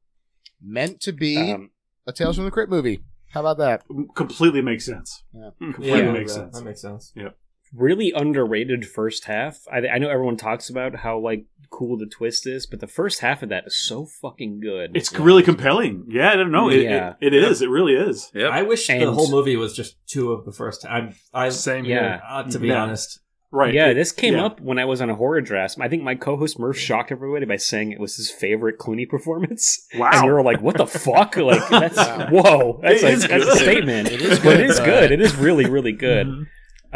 [0.65, 1.71] Meant to be Um,
[2.07, 3.01] a Tales from the Crypt movie.
[3.31, 3.83] How about that?
[4.15, 5.23] Completely makes sense.
[5.35, 5.51] Yeah.
[5.59, 6.59] Completely Yeah, makes that, sense.
[6.59, 7.13] That makes sense.
[7.17, 7.31] Yeah.
[7.75, 9.61] Really underrated first half.
[9.73, 13.21] I, I know everyone talks about how like cool the twist is, but the first
[13.21, 14.95] half of that is so fucking good.
[14.95, 16.05] It's really compelling.
[16.11, 16.69] Yeah, I don't know.
[16.69, 17.15] It, Yeah.
[17.23, 17.63] it, it is.
[17.63, 18.31] It really is.
[18.35, 18.53] yep.
[18.53, 20.85] I wish the whole movie was just two of the first.
[20.85, 22.01] I'm I, Same Yeah.
[22.01, 22.23] here.
[22.29, 22.83] uh, to be Yeah.
[22.83, 23.21] honest,
[23.55, 23.75] Right.
[23.75, 24.47] Yeah, this came yeah.
[24.47, 25.77] up when I was on a horror draft.
[25.79, 29.87] I think my co-host Murph shocked everybody by saying it was his favorite Clooney performance.
[29.95, 30.11] Wow.
[30.15, 32.29] And we were like, "What the fuck?" Like that's Wow.
[32.31, 34.11] whoa, that's, It a, that's a statement.
[34.11, 35.13] It is good, it is good.
[35.13, 36.27] It is really, really good.
[36.27, 36.47] Mhm.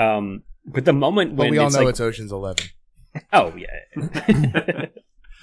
[0.00, 2.66] Um, but the moment But when we all it's know like, it's Ocean's Eleven.
[3.34, 4.86] oh yeah,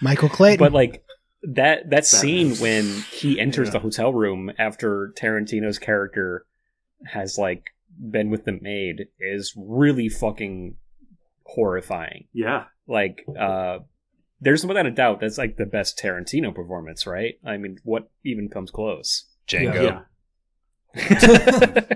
[0.01, 0.59] Michael Clayton.
[0.59, 1.03] but like
[1.43, 3.73] that that scene is- when he enters Yeah.
[3.73, 6.45] the hotel room after Tarantino's character
[7.05, 7.65] has like
[7.99, 10.75] been with the maid is really fucking
[11.45, 12.27] horrifying.
[12.33, 12.65] Yeah.
[12.87, 13.79] Like uh
[14.41, 17.35] there's without a doubt that's like the best Tarantino performance, right?
[17.45, 19.25] I mean, what even comes close?
[19.47, 20.03] Django.
[20.95, 21.85] Yeah.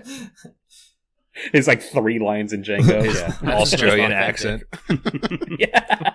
[1.54, 3.06] It's like three lines in Django.
[3.14, 3.52] yeah.
[3.54, 4.64] Australian accent.
[5.60, 6.14] yeah.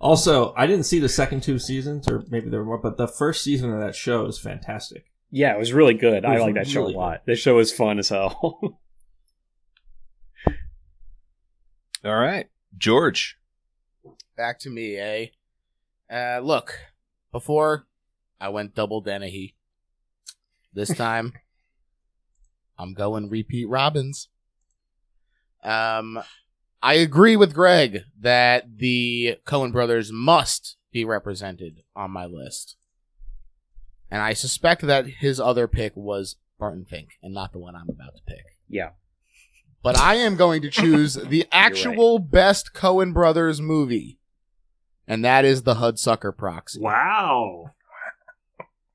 [0.00, 3.08] Also, I didn't see the second two seasons, or maybe there were more, but the
[3.08, 5.06] first season of that show is fantastic.
[5.30, 6.18] Yeah, it was really good.
[6.18, 7.22] It I like that show a lot.
[7.26, 8.78] This show is fun as hell.
[12.06, 12.46] All right.
[12.78, 13.36] George.
[14.36, 15.26] Back to me, eh?
[16.08, 16.78] Uh, look,
[17.32, 17.88] before
[18.40, 19.56] I went double Dennehy.
[20.72, 21.32] This time,
[22.78, 24.28] I'm going repeat Robbins.
[25.64, 26.20] Um,
[26.80, 32.76] I agree with Greg that the Coen brothers must be represented on my list.
[34.12, 37.88] And I suspect that his other pick was Barton Fink and not the one I'm
[37.88, 38.44] about to pick.
[38.68, 38.90] yeah.
[39.86, 44.18] But I am going to choose the actual best Coen brothers movie.
[45.06, 46.80] And that is the Hudsucker Proxy.
[46.80, 47.70] Wow.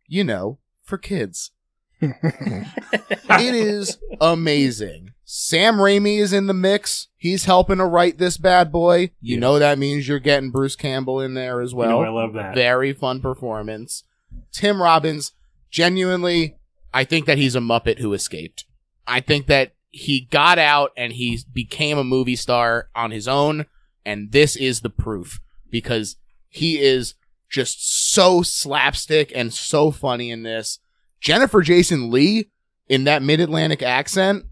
[0.06, 1.52] You know, for kids.
[2.02, 5.14] it is amazing.
[5.24, 7.08] Sam Raimi is in the mix.
[7.16, 9.12] He's helping to write this bad boy.
[9.22, 12.02] You know that means you're getting Bruce Campbell in there as You well.
[12.02, 12.54] know, I love that.
[12.54, 14.04] Very fun performance.
[14.52, 15.32] Tim Robbins,
[15.70, 16.58] genuinely,
[16.94, 18.66] I think that he's a Muppet who escaped.
[19.08, 23.66] I think that he got out and he became a movie star on his own,
[24.06, 25.40] and this is the proof
[25.70, 26.16] because
[26.48, 27.16] he is
[27.50, 30.80] just so slapstick and so funny in this.
[31.20, 32.50] Jennifer Jason Lee
[32.88, 34.46] in that mid Atlantic accent,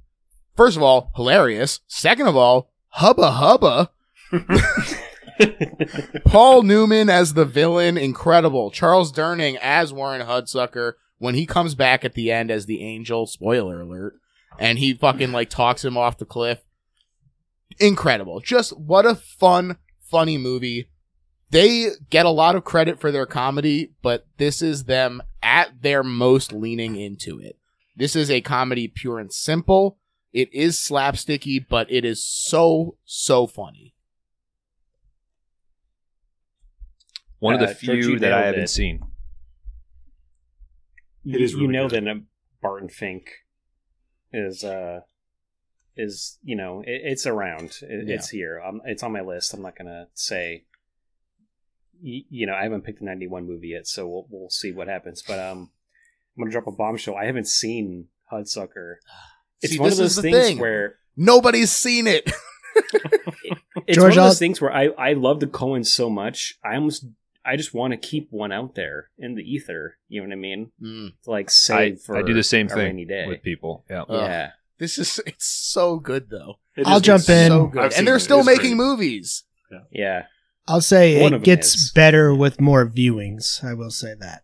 [0.56, 1.80] first of all, hilarious.
[1.88, 3.92] Second of all, hubba hubba.
[6.26, 8.72] Paul Newman as the villain, incredible.
[8.72, 13.26] Charles Durning as Warren Hudsucker when he comes back at the end as the angel,
[13.26, 14.16] spoiler alert,
[14.60, 16.60] and he fucking like talks him off the cliff.
[17.80, 18.40] Incredible.
[18.42, 20.90] Just what a fun, funny movie.
[21.52, 26.04] They get a lot of credit for their comedy, but this is them at their
[26.04, 27.58] most leaning into it.
[27.96, 29.98] This is a comedy pure and simple.
[30.32, 33.96] It is slapsticky, but it is so, so funny.
[37.40, 38.68] One of Uh, the George, few that I haven't it.
[38.70, 39.02] seen.
[41.26, 42.06] It is you really know good.
[42.06, 42.20] that uh,
[42.62, 43.30] Barton Fink
[44.34, 45.00] is uh
[45.98, 48.16] is you know it, it's around it, Yeah.
[48.16, 50.64] it's here um, it's on my list i'm not gonna say
[52.02, 54.88] y- you know i haven't picked the 91 movie yet so we'll, we'll see what
[54.88, 55.70] happens but um
[56.38, 58.96] i'm gonna drop a bombshell i haven't seen hudsucker
[59.62, 60.60] it's See, one of those things thing.
[60.60, 62.32] where Nobody's seen it.
[63.86, 66.58] it's George, one of I'll- those things where I, I love the Coens so much.
[66.64, 67.06] I almost
[67.50, 69.98] I just want to keep one out there in the ether.
[70.08, 70.72] You know what I mean?
[70.82, 71.14] Mm.
[71.24, 73.26] To, like I, save for I do the same thing day.
[73.28, 73.86] with people.
[73.90, 74.04] Yeah.
[74.04, 74.22] Ugh.
[74.22, 76.60] yeah, This is it's so good though.
[76.78, 77.34] It I'll is jump good.
[77.46, 77.50] in.
[77.52, 77.94] So good.
[77.94, 78.22] And they're it.
[78.22, 78.86] still making great.
[78.88, 79.44] movies.
[79.92, 80.24] yeah.
[80.68, 81.92] I'll say One it gets is.
[81.96, 83.64] better with more viewings.
[83.64, 84.44] I will say that.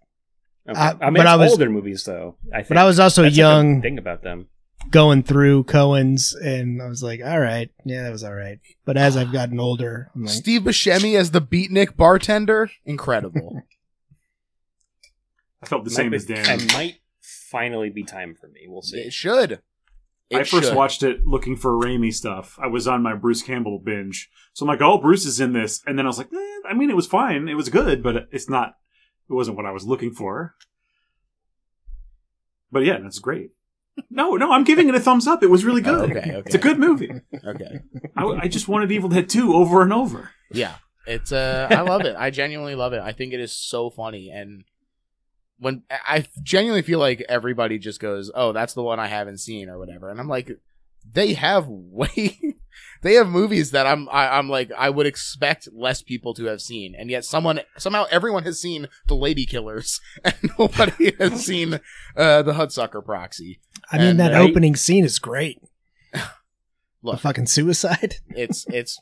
[0.67, 0.79] Okay.
[0.79, 2.37] Uh, I mean, but it's I was- older movies though.
[2.51, 2.69] I think.
[2.69, 4.47] But I was also That's like young, thing about them.
[4.91, 8.95] Going through Coen's, and I was like, "All right, yeah, that was all right." But
[8.97, 13.61] as I've gotten older, I'm like, Steve Buscemi as the beatnik bartender, incredible.
[15.61, 16.61] I felt the Might same be- as Dan.
[16.61, 18.61] It might finally be time for me.
[18.67, 18.99] We'll see.
[18.99, 19.59] it should.
[20.29, 20.75] It I first should.
[20.75, 22.57] watched it looking for Raimi stuff.
[22.61, 25.81] I was on my Bruce Campbell binge, so I'm like, "Oh, Bruce is in this,"
[25.85, 27.47] and then I was like, eh, "I mean, it was fine.
[27.49, 28.75] It was good, but it's not.
[29.29, 30.55] It wasn't what I was looking for."
[32.71, 33.51] But yeah, that's great.
[34.09, 35.43] No, no, I'm giving it a thumbs up.
[35.43, 36.11] It was really good.
[36.11, 36.43] Okay, okay.
[36.45, 37.11] It's a good movie.
[37.45, 37.79] Okay.
[38.15, 40.31] I, I just wanted Evil Dead 2 over and over.
[40.51, 40.75] Yeah.
[41.07, 42.15] It's uh I love it.
[42.17, 43.01] I genuinely love it.
[43.01, 44.63] I think it is so funny and
[45.59, 49.69] when I genuinely feel like everybody just goes, "Oh, that's the one I haven't seen"
[49.69, 50.09] or whatever.
[50.09, 50.51] And I'm like
[51.09, 52.54] they have way
[53.05, 56.59] they have movies that I'm I, I'm like I would expect less people to have
[56.59, 61.75] seen, and yet someone somehow everyone has seen the Lady Killers, and nobody has seen
[62.17, 63.59] uh, the Hudsucker Proxy.
[63.91, 65.61] I mean, And, that uh, opening scene is great.
[67.03, 68.15] the fucking suicide.
[68.29, 68.99] it's it's.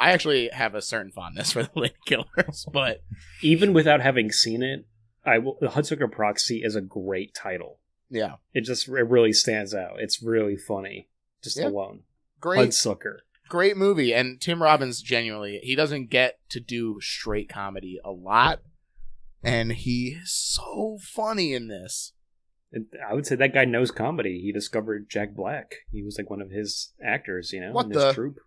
[0.00, 3.02] I actually have a certain fondness for the Lady Killers, but
[3.42, 4.86] Even without having seen it,
[5.26, 5.58] I will.
[5.60, 7.80] The Hudsucker Proxy is a great title.
[8.08, 9.96] yeah, It just it really stands out.
[10.00, 11.10] It's really funny,
[11.44, 11.66] just Yeah.
[11.68, 12.04] alone.
[12.40, 13.18] Great Hudsucker.
[13.48, 18.60] great movie and tim robbins genuinely he doesn't get to do straight comedy a lot
[19.42, 22.12] and he is so funny in this
[22.72, 24.40] And I would say that guy knows comedy.
[24.42, 25.76] He discovered Jack Black.
[25.90, 28.40] He was like one of his actors, you know, What in the- his troupe.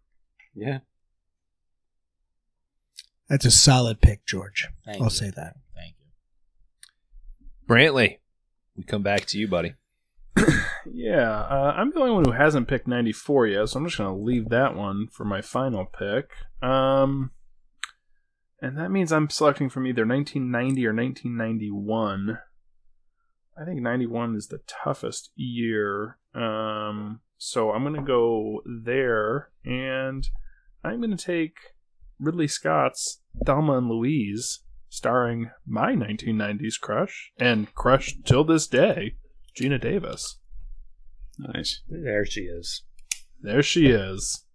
[0.53, 0.79] Yeah.
[3.27, 4.67] That's a solid pick, George.
[4.85, 5.55] thank I'll you say that.
[5.75, 6.05] thank you
[7.67, 8.19] Brantley,
[8.75, 9.73] we come back to you, buddy.
[11.03, 14.15] Yeah, uh, I'm the only one who hasn't picked 94 yet, so I'm just going
[14.15, 16.29] to leave that one for my final pick.
[16.61, 17.31] Um,
[18.61, 22.37] and that means I'm selecting from either 1990 or 1991.
[23.59, 26.19] I think 91 is the toughest year.
[26.35, 30.23] Um, so I'm going to go there, and
[30.83, 31.55] I'm going to take
[32.19, 39.15] Ridley Scott's Thelma and Louise, starring my 1990s crush, and crush till this day,
[39.59, 40.37] Geena Davis.
[41.41, 41.81] Nice.
[41.89, 42.83] There she is.
[43.41, 44.45] There she is.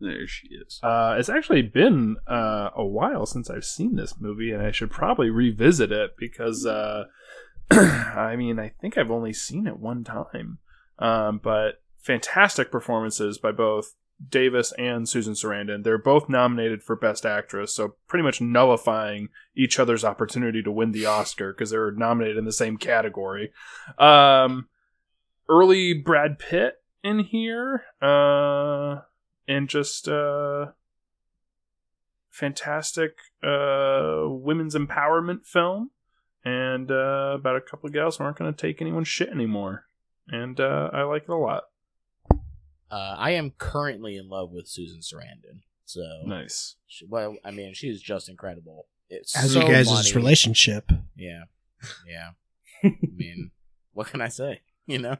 [0.00, 0.80] There she is.
[0.82, 4.90] Uh, it's actually been uh, a while since I've seen this movie, and I should
[4.90, 7.04] probably revisit it because, uh,
[7.70, 10.58] I mean, I think I've only seen it one time.
[10.98, 13.94] Um, but fantastic performances by both
[14.28, 15.84] Davis and Susan Sarandon.
[15.84, 20.92] They're both nominated for Best Actress, so pretty much nullifying each other's opportunity to win
[20.92, 23.52] the Oscar because they're nominated in the same category.
[23.98, 24.68] Um,
[25.48, 27.84] early Brad Pitt in here.
[28.00, 29.00] Uh,
[29.48, 30.66] and just uh
[32.30, 35.90] fantastic uh women's empowerment film.
[36.44, 39.86] And uh about a couple of gals who aren't going to take anyone's shit anymore.
[40.28, 41.64] And uh i like it a lot.
[42.90, 46.76] Uh, i am currently in love with susan sarandon so nice.
[46.86, 48.86] she, well i mean she's just incredible.
[49.08, 50.12] It's As so you guys' funny.
[50.14, 50.90] relationship.
[51.16, 51.44] yeah.
[52.06, 52.30] Yeah.
[52.84, 53.50] I mean
[53.92, 54.60] what can i say
[54.92, 55.16] you know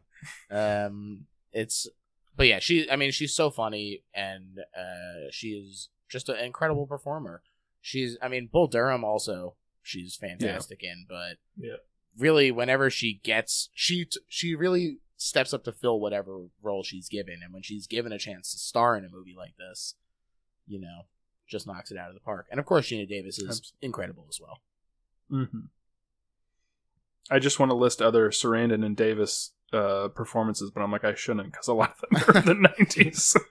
[0.51, 1.87] um it's
[2.37, 6.87] but yeah she i mean she's so funny and uh she is just an incredible
[6.87, 7.43] performer.
[7.81, 11.77] She's, I mean, Bull Durham also she's fantastic in, but Yeah.
[12.17, 17.41] really, whenever she gets, she she really steps up to fill whatever role she's given,
[17.43, 19.95] and when she's given a chance to star in a movie like this,
[20.69, 21.07] you know,
[21.49, 22.47] just knocks it out of the park.
[22.51, 24.61] And of course, Geena Davis is incredible as well.
[25.31, 25.61] mm-hmm.
[27.31, 31.15] I just want to list other Sarandon and Davis uh, performances, but I'm like I
[31.15, 33.37] shouldn't because a lot of them are in the '90s.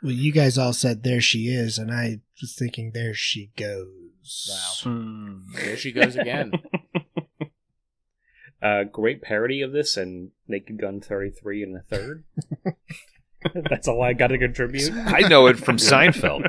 [0.00, 4.48] Well, you guys all said there she is, and I was thinking there she goes.
[4.48, 4.90] Wow.
[4.92, 5.38] Hmm.
[5.56, 6.52] There she goes again.
[8.60, 12.24] Uh, great parody of this and Naked Gun 33 and a third.
[13.70, 14.90] That's all I got to contribute.
[14.92, 16.42] I know it from Seinfeld.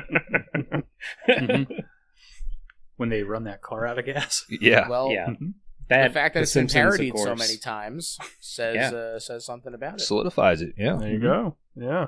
[2.96, 4.44] when they run that car out of gas.
[4.48, 4.88] Yeah.
[4.88, 5.26] Well, yeah.
[5.28, 5.54] Mhm.
[5.90, 8.90] That, the fact that The it's been parodied so many times says Yeah.
[8.96, 10.00] uh, says something about it.
[10.00, 10.72] Solidifies it.
[10.78, 10.96] Yeah.
[10.96, 11.56] There you go.
[11.76, 12.06] Yeah.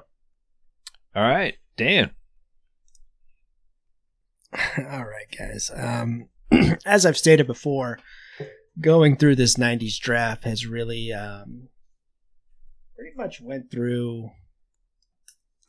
[1.14, 1.56] All right.
[1.76, 2.12] Dan.
[4.78, 5.70] All right, guys.
[5.74, 6.28] Um,
[6.86, 7.98] as I've stated before,
[8.80, 11.68] going through this '90s draft has really um,
[12.94, 14.30] pretty much went through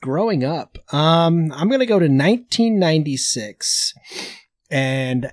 [0.01, 0.78] growing up.
[0.93, 3.93] Um, I'm gonna go to 1996,
[4.70, 5.32] and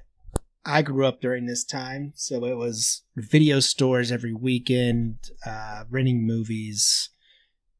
[0.64, 6.26] I grew up during this time, so it was video stores every weekend, uh, renting
[6.26, 7.10] movies,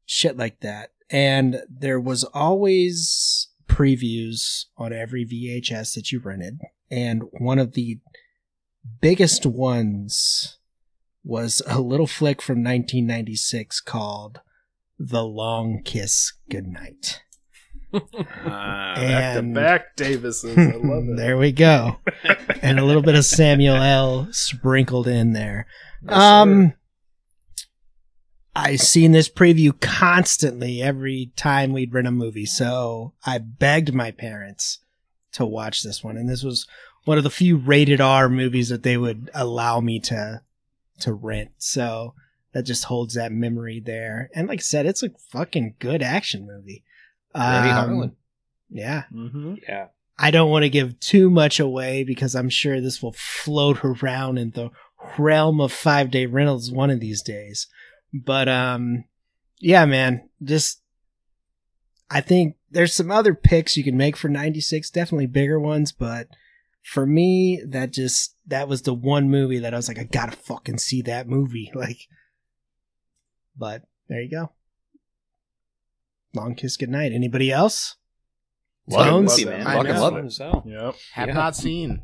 [0.05, 0.91] shit like that.
[1.09, 6.59] And there was always previews on every VHS that you rented.
[6.89, 7.99] And one of the
[8.99, 10.57] biggest ones
[11.23, 14.41] was a little flick from 1996 called
[14.97, 17.21] The Long Kiss Goodnight.
[17.93, 20.57] Ah, Back to back Davises.
[20.57, 21.17] I love it.
[21.17, 21.97] there we go.
[22.61, 24.27] and a little bit of Samuel L.
[24.31, 25.67] sprinkled in there.
[26.03, 26.73] Yes, um,
[28.55, 34.11] I seen this preview constantly every time we'd rent a movie, so I begged my
[34.11, 34.79] parents
[35.33, 36.67] to watch this one, and this was
[37.05, 40.41] one of the few rated R movies that they would allow me to
[40.99, 41.51] to rent.
[41.57, 42.13] So
[42.53, 44.29] that just holds that memory there.
[44.35, 46.83] And like I said, it's a fucking good action movie.
[47.35, 48.15] Randy Um, Harlan.
[48.69, 49.03] Yeah.
[49.11, 49.87] hmm yeah.
[50.17, 54.37] I don't want to give too much away because I'm sure this will float around
[54.37, 54.69] in the
[55.17, 57.67] realm of five day rentals one of these days.
[58.13, 59.05] But um
[59.59, 60.81] yeah, man, just
[62.09, 66.27] I think there's some other picks you can make for 96, definitely bigger ones, but
[66.83, 70.35] for me, that just that was the one movie that I was like, I gotta
[70.35, 71.71] fucking see that movie.
[71.75, 72.07] Like
[73.57, 74.51] but there you go.
[76.33, 77.11] Long kiss goodnight.
[77.11, 77.95] Anybody else?
[78.87, 79.09] Love it.
[79.09, 79.29] Tones?
[79.29, 79.57] Love Movie, that.
[79.59, 79.67] man.
[79.67, 80.01] I Fucking know.
[80.01, 80.31] love it.
[80.31, 80.95] So, Yep.
[81.13, 81.33] Have Yeah.
[81.33, 82.03] not seen.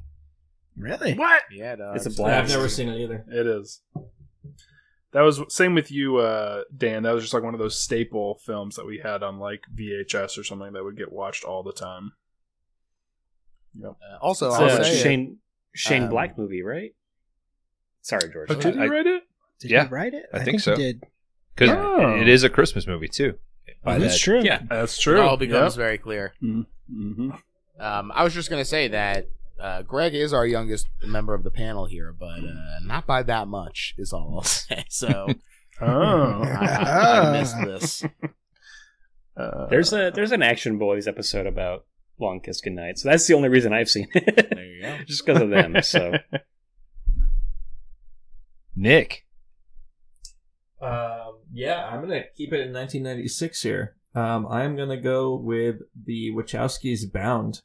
[0.76, 1.14] Really?
[1.16, 1.44] What?
[1.52, 1.96] Yeah, dog.
[1.96, 3.26] It's I've never seen it either.
[3.30, 3.82] It is.
[5.14, 7.04] That was same with you, uh, Dan.
[7.04, 10.38] That was just like one of those staple films that we had on like VHS
[10.38, 12.12] or something that would get watched all the time.
[13.84, 15.02] Uh, also, It's I'll a say it.
[15.04, 15.38] Shane
[15.74, 16.92] Shane um, Black movie, right?
[18.02, 18.50] Sorry, George.
[18.52, 19.24] Oh, did you I- write it?
[19.60, 20.26] Did Yeah, you write it?
[20.34, 20.72] I think so.
[20.72, 21.04] you did.
[21.56, 22.16] Because Oh.
[22.16, 23.40] it is a Christmas movie too.
[23.88, 24.20] By That's that.
[24.20, 24.42] true.
[24.44, 24.62] Yeah.
[24.70, 25.14] That's true.
[25.16, 25.28] It true.
[25.28, 25.78] all becomes Yep.
[25.78, 26.34] very clear.
[26.44, 27.32] Mm-hmm.
[27.80, 29.30] Um, I was just gonna say that
[29.60, 33.48] uh, Greg is our youngest member of the panel here, but uh, not by that
[33.48, 33.96] much.
[33.98, 34.84] Is all I'll say.
[34.90, 35.28] So
[35.82, 36.42] Oh.
[36.44, 38.04] I, I, I missed this.
[39.38, 41.86] Uh, There's a there's an Action Boys episode about
[42.20, 44.50] Long Kiss Goodnight, so that's the only reason I've seen it.
[44.50, 44.98] There you go.
[45.06, 45.80] Just because of them.
[45.84, 46.14] So
[48.76, 49.26] Nick.
[50.82, 53.96] Um, yeah, I'm gonna keep it in 1996 here.
[54.16, 57.62] Um, I'm gonna go with the Wachowskis Bound.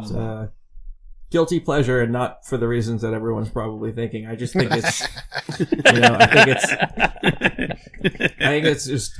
[0.00, 0.48] It's, uh,
[1.30, 4.26] guilty pleasure, and not for the reasons that everyone's probably thinking.
[4.26, 5.00] I just think it's,
[5.60, 6.72] you know, I think it's,
[8.40, 9.12] I think it's just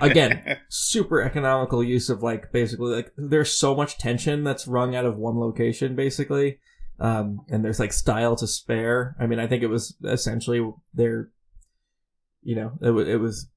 [0.00, 5.04] again super economical use of like basically like there's so much tension that's wrung out
[5.04, 6.58] of one location basically
[7.00, 11.30] um and there's like style to spare i mean i think it was essentially their
[12.42, 13.48] you know it, wa- it was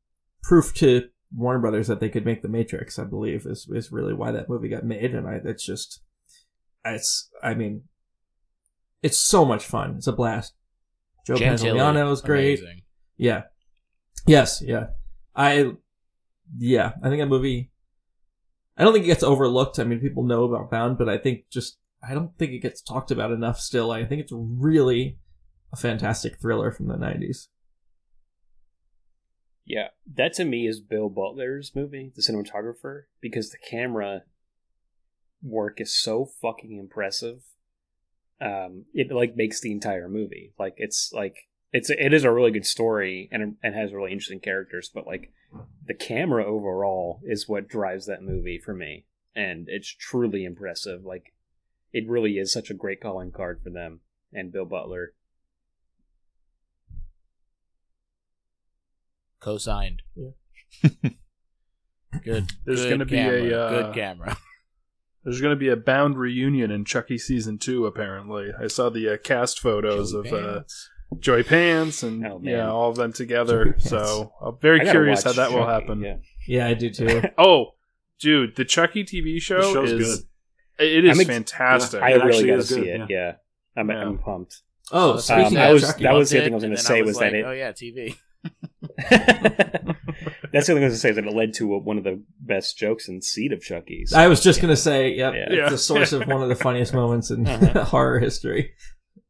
[0.43, 4.13] proof to warner brothers that they could make the matrix i believe is, is really
[4.13, 6.01] why that movie got made and i it's just
[6.83, 7.83] it's i mean
[9.01, 10.53] it's so much fun it's a blast
[11.25, 12.81] joe pantoliano is great amazing.
[13.17, 13.43] yeah.
[14.27, 14.87] Yes, yeah.
[15.35, 15.71] I
[16.57, 17.71] yeah, I think that movie
[18.77, 19.79] I don't think it gets overlooked.
[19.79, 21.77] I mean, people know about Bound, but I think just
[22.07, 23.91] I don't think it gets talked about enough still.
[23.91, 25.17] I think it's really
[25.73, 27.47] a fantastic thriller from the 90s.
[29.65, 34.23] Yeah, that to me is Bill Butler's movie, the cinematographer, because the camera
[35.41, 37.43] work is so fucking impressive.
[38.39, 42.49] Um, it like makes the entire movie like it's like it's it is a really
[42.49, 45.31] good story and and has really interesting characters, but like
[45.85, 49.05] the camera overall is what drives that movie for me,
[49.35, 51.05] and it's truly impressive.
[51.05, 51.33] Like
[51.93, 54.01] it really is such a great calling card for them
[54.33, 55.13] and Bill Butler.
[59.41, 60.01] Co-signed.
[62.23, 62.51] good.
[62.65, 64.37] There's gonna be a, uh, good camera.
[65.23, 67.85] There's going to be a Bound reunion in Chucky season two.
[67.85, 70.61] Apparently, I saw the uh, cast photos of uh,
[71.19, 73.75] Joey Pants and Oh, yeah, all of them together.
[73.77, 76.01] So I'm very curious how watch that will happen.
[76.01, 76.15] Yeah.
[76.47, 77.21] Yeah, I do too.
[77.37, 77.73] Oh,
[78.19, 80.25] dude, the Chucky TV show The show's is
[80.79, 80.87] good.
[80.87, 82.01] it is I'm ex- fantastic.
[82.01, 82.99] I It really actually got to see good, it.
[83.01, 83.05] yeah.
[83.09, 83.33] Yeah,
[83.77, 84.01] I'm, Yeah.
[84.07, 84.61] I'm pumped.
[84.91, 86.77] Oh, Um, speaking that of was- Chucky, that was the other thing I was gonna
[86.77, 88.15] say was that like, it- Oh yeah, TV.
[90.51, 92.03] That's the other thing I was gonna say is that it led to one of
[92.03, 94.13] the best jokes in Seed of Chucky's.
[94.13, 95.45] I was just gonna say, yep, Yeah.
[95.47, 95.69] it's Yeah.
[95.69, 97.83] the source of one of the funniest moments in Uh-huh.
[97.85, 98.71] horror history,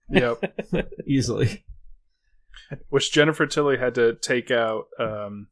[0.09, 0.41] yep.
[1.07, 1.63] easily.
[2.89, 5.47] Which Jennifer Tilly had to take out um,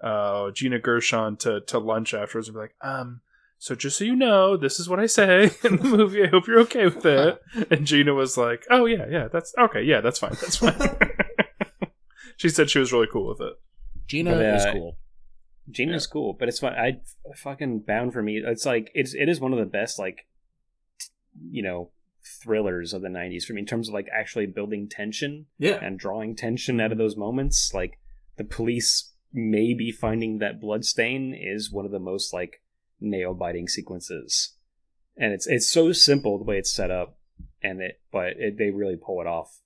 [0.00, 3.20] uh, Gina Gershon to to lunch afterwards and be like, um.
[3.58, 6.22] So just so you know, this is what I say in the movie.
[6.22, 7.40] I hope you're okay with it.
[7.70, 9.82] And Gina was like, "Oh yeah, yeah, that's okay.
[9.82, 10.32] Yeah, that's fine.
[10.32, 10.74] That's fine."
[12.36, 13.54] She said she was really cool with it.
[14.06, 14.98] Gina But, is uh, cool.
[15.68, 16.74] Gina's cool, but it's fun.
[16.74, 17.00] I
[17.34, 18.38] fucking bound for me.
[18.44, 20.26] It's like it's it is one of the best like
[21.00, 21.06] t-
[21.50, 21.90] you know
[22.42, 25.98] thrillers of the '90s for me in terms of like actually building tension Yeah, and
[25.98, 27.72] drawing tension out of those moments.
[27.74, 27.98] Like
[28.36, 32.62] the police maybe finding that blood stain is one of the most like
[33.00, 34.54] nail biting sequences,
[35.16, 37.18] and it's it's so simple the way it's set up,
[37.60, 39.60] and it but it, they really pull it off.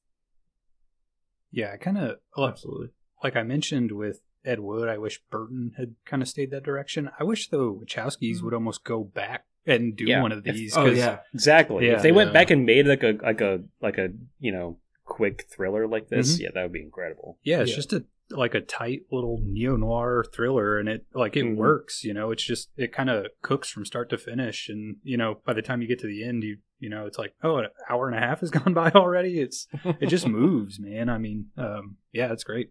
[1.53, 2.89] Yeah, I kind of oh, like, absolutely.
[3.23, 4.89] like I mentioned with Ed Wood.
[4.89, 7.11] I wish Burton had kind of stayed that direction.
[7.19, 8.45] I wish the Wachowskis mm-hmm.
[8.45, 10.23] would almost go back and do Yeah.
[10.23, 10.77] one of If- oh, these.
[10.77, 11.87] Oh 'cause- yeah, Exactly.
[11.87, 11.97] Yeah.
[11.97, 15.47] if they went back and made like a like a like a you know quick
[15.51, 16.45] thriller like this, mm-hmm.
[16.45, 17.39] yeah, that would be incredible.
[17.43, 17.77] Yeah, it's Yeah.
[17.77, 21.57] just a like a tight little neo noir thriller, and it like it Mhm.
[21.57, 22.05] works.
[22.05, 25.41] You know, it's just it kind of cooks from start to finish, and you know
[25.45, 27.67] by the time you get to the end, you you know it's like oh, an
[27.89, 29.41] hour and a half has gone by already.
[29.41, 29.67] It's
[30.01, 31.09] it just moves, man.
[31.09, 32.71] I mean, um, yeah, it's great.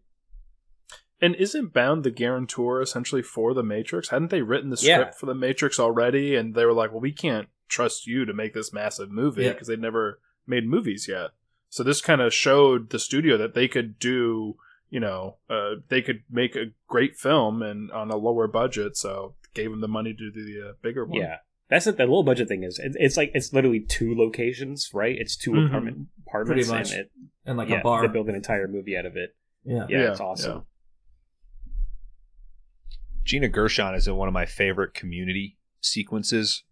[1.22, 4.08] And isn't Bound the guarantor essentially for the Matrix?
[4.10, 4.96] Hadn't they written the Yeah.
[5.00, 6.36] script for the Matrix already?
[6.36, 9.52] And they were like, well, we can't trust you to make this massive movie Yeah.
[9.52, 11.32] because they'd never made movies yet.
[11.68, 14.56] So this kind of showed the studio that they could do,
[14.90, 18.98] you know, uh, they could make a great film and on a lower budget.
[18.98, 21.20] So gave them the money to do the uh, bigger one.
[21.20, 21.38] Yeah,
[21.70, 22.80] that's what the low budget thing is.
[22.80, 25.16] It, it's like it's literally two locations, right?
[25.18, 25.68] It's 2 Mhm.
[25.68, 26.92] apartment apartments, Pretty much.
[26.92, 27.12] and it
[27.46, 28.02] and like yeah, a bar.
[28.02, 29.36] they build an entire movie out of it.
[29.64, 29.86] yeah.
[29.90, 30.66] Yeah, Yeah, it's awesome.
[33.24, 36.64] Gina Gershon is in one of my favorite community sequences.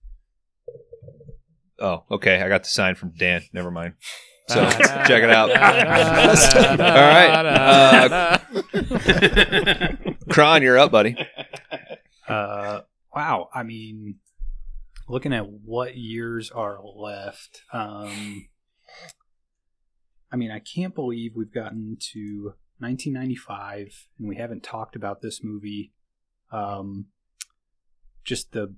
[1.80, 2.42] Oh, okay.
[2.42, 3.44] I got the sign from Dan.
[3.54, 3.94] Never mind.
[4.50, 5.50] So check it out.
[6.80, 7.46] All right.
[8.74, 9.98] Uh,
[10.30, 11.18] Kron, you're up, buddy.
[12.28, 12.82] Uh,
[13.14, 13.50] wow.
[13.54, 14.16] I mean,
[15.08, 18.48] looking at what years are left, um,
[20.32, 25.44] I mean, I can't believe we've gotten to 1995 and we haven't talked about this
[25.44, 25.92] movie.
[26.52, 27.08] Um,
[28.24, 28.76] just the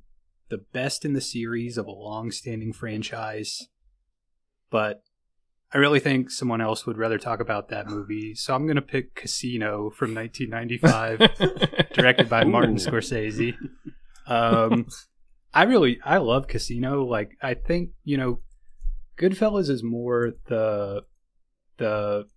[0.50, 3.68] the best in the series of a long-standing franchise,
[4.72, 5.04] but
[5.72, 8.34] I really think someone else would rather talk about that movie.
[8.34, 13.56] So I'm gonna pick Casino from 1995 directed by Martin Scorsese.
[14.28, 14.86] Um,
[15.56, 17.04] I really I love Casino.
[17.04, 18.42] Like I think you know,
[19.20, 21.02] Goodfellas is more the
[21.78, 22.28] the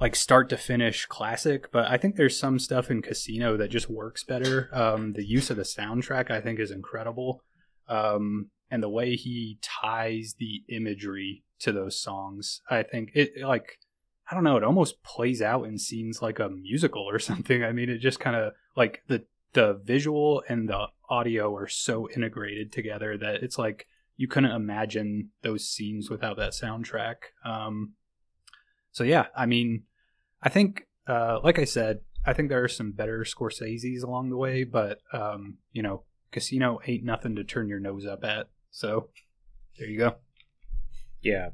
[0.00, 3.88] like start to finish classic, but I think there's some stuff in Casino that just
[3.88, 4.68] works better.
[4.72, 7.44] Um, the use of the soundtrack I think is incredible,
[7.88, 13.78] um, and the way he ties the imagery to those songs, I think it like
[14.28, 17.62] I don't know, it almost plays out in scenes like a musical or something.
[17.62, 22.08] I mean, it just kind of like the the visual and the audio are so
[22.16, 27.16] integrated together that it's like you couldn't imagine those scenes without that soundtrack.
[27.44, 27.92] Um,
[28.90, 29.82] so yeah, I mean,
[30.42, 34.36] I think, uh, like I said, I think there are some better Scorsese's along the
[34.38, 38.48] way, but um, you know, Casino ain't nothing to turn your nose up at.
[38.72, 39.10] So
[39.78, 40.16] there you go.
[41.20, 41.50] Yeah,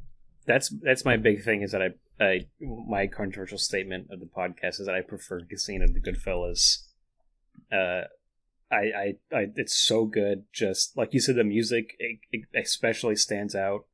[0.47, 1.63] that's that's my big thing.
[1.63, 5.87] Is that I, I my controversial statement of the podcast is that I prefer Casino
[5.87, 6.85] to Goodfellas.
[7.71, 8.05] Uh,
[8.71, 10.45] I, I, I, it's so good.
[10.53, 13.87] Just like you said, the music it, it especially stands out.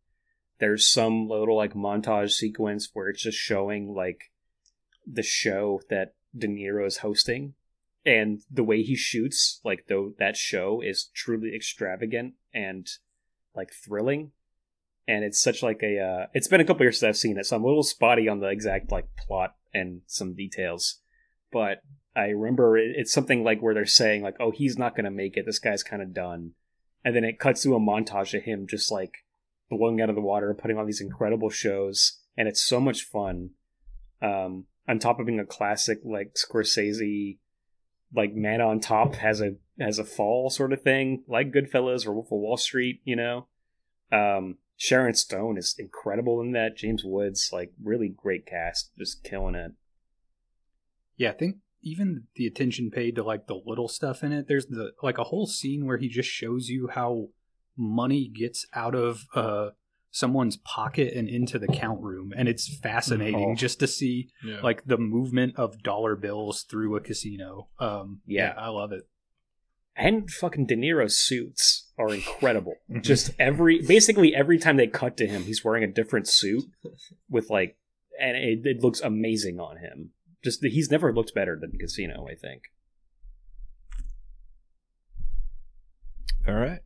[0.60, 4.30] There's some little like montage sequence where it's just showing like
[5.10, 7.54] the show that De Niro is hosting,
[8.04, 12.86] and the way he shoots like though that show is truly extravagant and
[13.54, 14.32] like thrilling
[15.06, 15.98] and it's such like a.
[15.98, 18.28] Uh, it's been a couple years since I've seen it, so I'm a little spotty
[18.28, 21.00] on the exact like plot and some details.
[21.52, 21.82] But
[22.16, 25.10] I remember it, it's something like where they're saying like, "Oh, he's not going to
[25.10, 25.44] make it.
[25.46, 26.52] This guy's kind of done,"
[27.04, 29.12] and then it cuts to a montage of him just like
[29.70, 33.02] blowing out of the water and putting on these incredible shows, and it's so much
[33.02, 33.50] fun.
[34.22, 37.38] Um, on top of being a classic like Scorsese,
[38.14, 42.12] like Man on Top has a has a fall sort of thing, like Goodfellas or
[42.14, 43.48] Wolf of Wall Street, you know.
[44.12, 46.76] Um, Sharon Stone is incredible in that.
[46.76, 49.72] James Woods, like really great cast, just killing it.
[51.16, 54.46] Yeah, I think even the attention paid to like the little stuff in it.
[54.48, 57.28] There's the like a whole scene where he just shows you how
[57.76, 59.70] money gets out of uh
[60.10, 63.54] someone's pocket and into the count room and it's fascinating Oh.
[63.56, 64.60] just to see Yeah.
[64.62, 67.68] like the movement of dollar bills through a casino.
[67.80, 68.54] Um Yeah.
[68.56, 69.02] I love it.
[69.96, 72.74] And fucking De Niro's suits are incredible.
[73.00, 76.64] Just every basically every time they cut to him, he's wearing a different suit
[77.28, 77.76] with like,
[78.20, 80.10] and it, it looks amazing on him.
[80.42, 82.26] Just he's never looked better than Casino.
[82.30, 82.64] I think.
[86.46, 86.80] All right.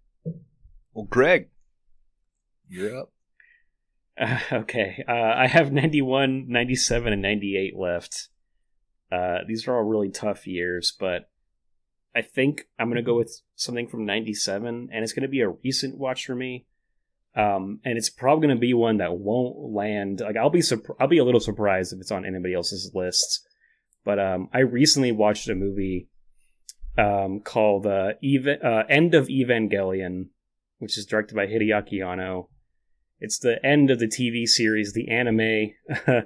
[0.95, 1.49] Well, Greg,
[2.69, 3.13] you're up.
[4.21, 8.29] Uh, okay, uh, I have 91, 97, and 98 left.
[9.11, 11.31] Uh, these are all really tough years, but
[12.15, 15.41] I think I'm going to go with something from 97, and it's going to be
[15.41, 16.67] a recent watch for me.
[17.37, 20.21] Um, and it's probably going to be one that won't land.
[20.21, 23.47] Like I'll be surp- I'll be a little surprised if it's on anybody else's list.
[24.05, 26.09] But um, I recently watched a movie
[26.97, 30.29] um, called uh, Eva- uh, End of Evangelion,
[30.79, 32.49] which is directed by Hideaki Anno.
[33.21, 35.73] It's the end of the TV series, the anime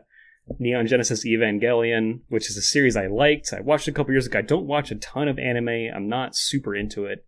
[0.58, 3.52] Neon Genesis Evangelion, which is a series I liked.
[3.52, 4.40] I watched a couple years ago.
[4.40, 5.88] I don't watch a ton of anime.
[5.94, 7.24] I'm not super into it.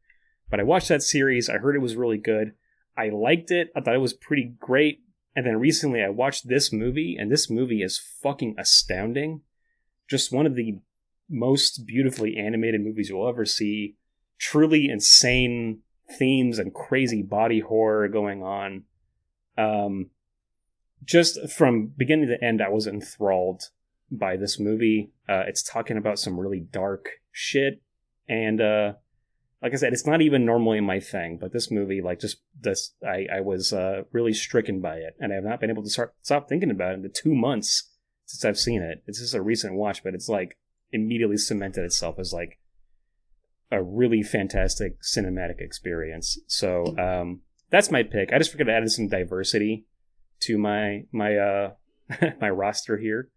[0.51, 1.49] But I watched that series.
[1.49, 2.53] I heard it was really good.
[2.97, 3.71] I liked it.
[3.75, 5.01] I thought it was pretty great.
[5.35, 9.41] And then recently I watched this movie, and this movie is fucking astounding.
[10.09, 10.79] Just one of the
[11.29, 13.97] most beautifully animated movies you'll ever see.
[14.39, 15.81] Truly insane
[16.19, 18.85] themes and crazy body horror going on.
[19.57, 20.11] Um,
[21.03, 23.71] just from beginning to end, I was enthralled
[24.11, 25.13] by this movie.
[25.29, 27.83] Uh, it's talking about some really dark shit,
[28.29, 28.93] and uh,
[29.63, 31.39] like I said, it's not even normally my thing.
[31.41, 35.33] But this movie, like, just this, I, I was uh, really stricken by it, and
[35.33, 37.91] I have not been able to start stop thinking about it in the two months
[38.27, 39.03] since I've seen it.
[39.07, 40.59] It's just a recent watch, but it's like
[40.93, 42.59] immediately cemented itself as like
[43.71, 46.39] a really fantastic cinematic experience.
[46.47, 47.41] So um,
[47.71, 48.33] that's my pick.
[48.33, 49.87] I just figured I added some diversity
[50.47, 51.71] to my my uh
[52.41, 53.29] my roster here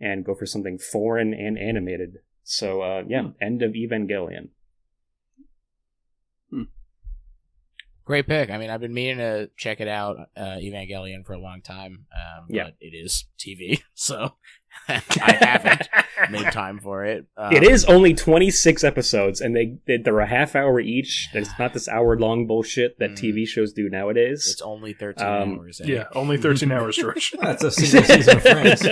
[0.00, 2.18] and go for something foreign and animated.
[2.42, 4.50] So uh yeah, end of Evangelion.
[8.08, 8.48] Great pick.
[8.48, 12.06] I mean, I've been meaning to check it out, uh, Evangelion, for a long time.
[12.10, 12.64] Um, Yeah.
[12.64, 14.32] But it is TV, so
[14.88, 15.88] I haven't
[16.30, 17.26] made time for it.
[17.36, 21.28] Um, it is only 26 episodes and they, they they're a half hour each.
[21.34, 23.18] It's not this hour long bullshit that Mm.
[23.18, 24.48] TV shows do nowadays.
[24.50, 25.80] It's only 13 Um, hours.
[25.82, 25.88] eh?
[25.88, 27.32] Yeah, only 13 hours, George.
[27.42, 28.86] That's a single season of Friends.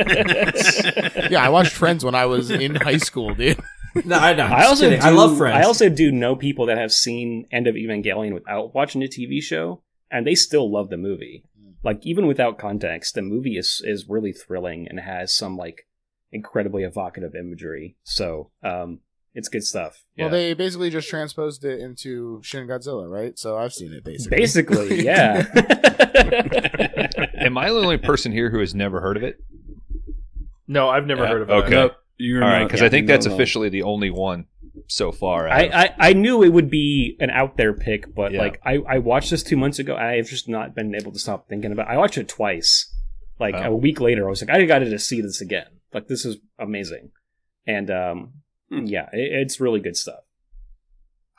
[1.30, 3.58] yeah, I watched Friends when I was in high school, dude.
[4.04, 4.44] No, I know.
[4.46, 5.00] I also kidding.
[5.00, 5.56] do, I love Friends.
[5.56, 9.42] I also do know people that have seen End of Evangelion without watching the TV
[9.42, 11.44] show, and they still love the movie.
[11.82, 15.86] Like even without context, the movie is is really thrilling and has some like
[16.32, 17.96] incredibly evocative imagery.
[18.02, 19.00] So um,
[19.34, 20.02] it's good stuff.
[20.18, 20.30] Well, Yeah.
[20.32, 23.38] they basically just transposed it into Shin Godzilla, right?
[23.38, 24.36] So I've seen it basically.
[24.36, 25.46] Basically, yeah.
[27.38, 29.36] Am I the only person here who has never heard of it?
[30.66, 31.52] No, I've never Yeah, heard of it.
[31.52, 31.70] okay.
[31.70, 33.36] Nope, you're All right, not- because I think not that's at all.
[33.36, 34.46] officially the only one
[34.88, 35.48] so far.
[35.48, 38.40] I, I, I knew it would be an out there pick, but Yeah.
[38.40, 39.96] like I, I watched this two months ago.
[39.96, 41.88] I've just not been able to stop thinking about.
[41.88, 41.92] It.
[41.92, 42.92] I watched it twice.
[43.38, 43.72] Like Oh.
[43.72, 45.66] a week later, I was like, I got to just see this again.
[45.92, 47.10] Like this is amazing,
[47.66, 48.32] and um,
[48.70, 50.20] yeah, it, it's really good stuff.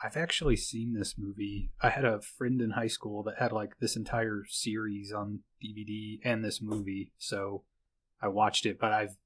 [0.02, 1.70] I've actually seen this movie.
[1.82, 6.20] I had a friend in high school that had like this entire series on DVD
[6.24, 7.64] and this movie, so
[8.22, 9.16] I watched it, but I've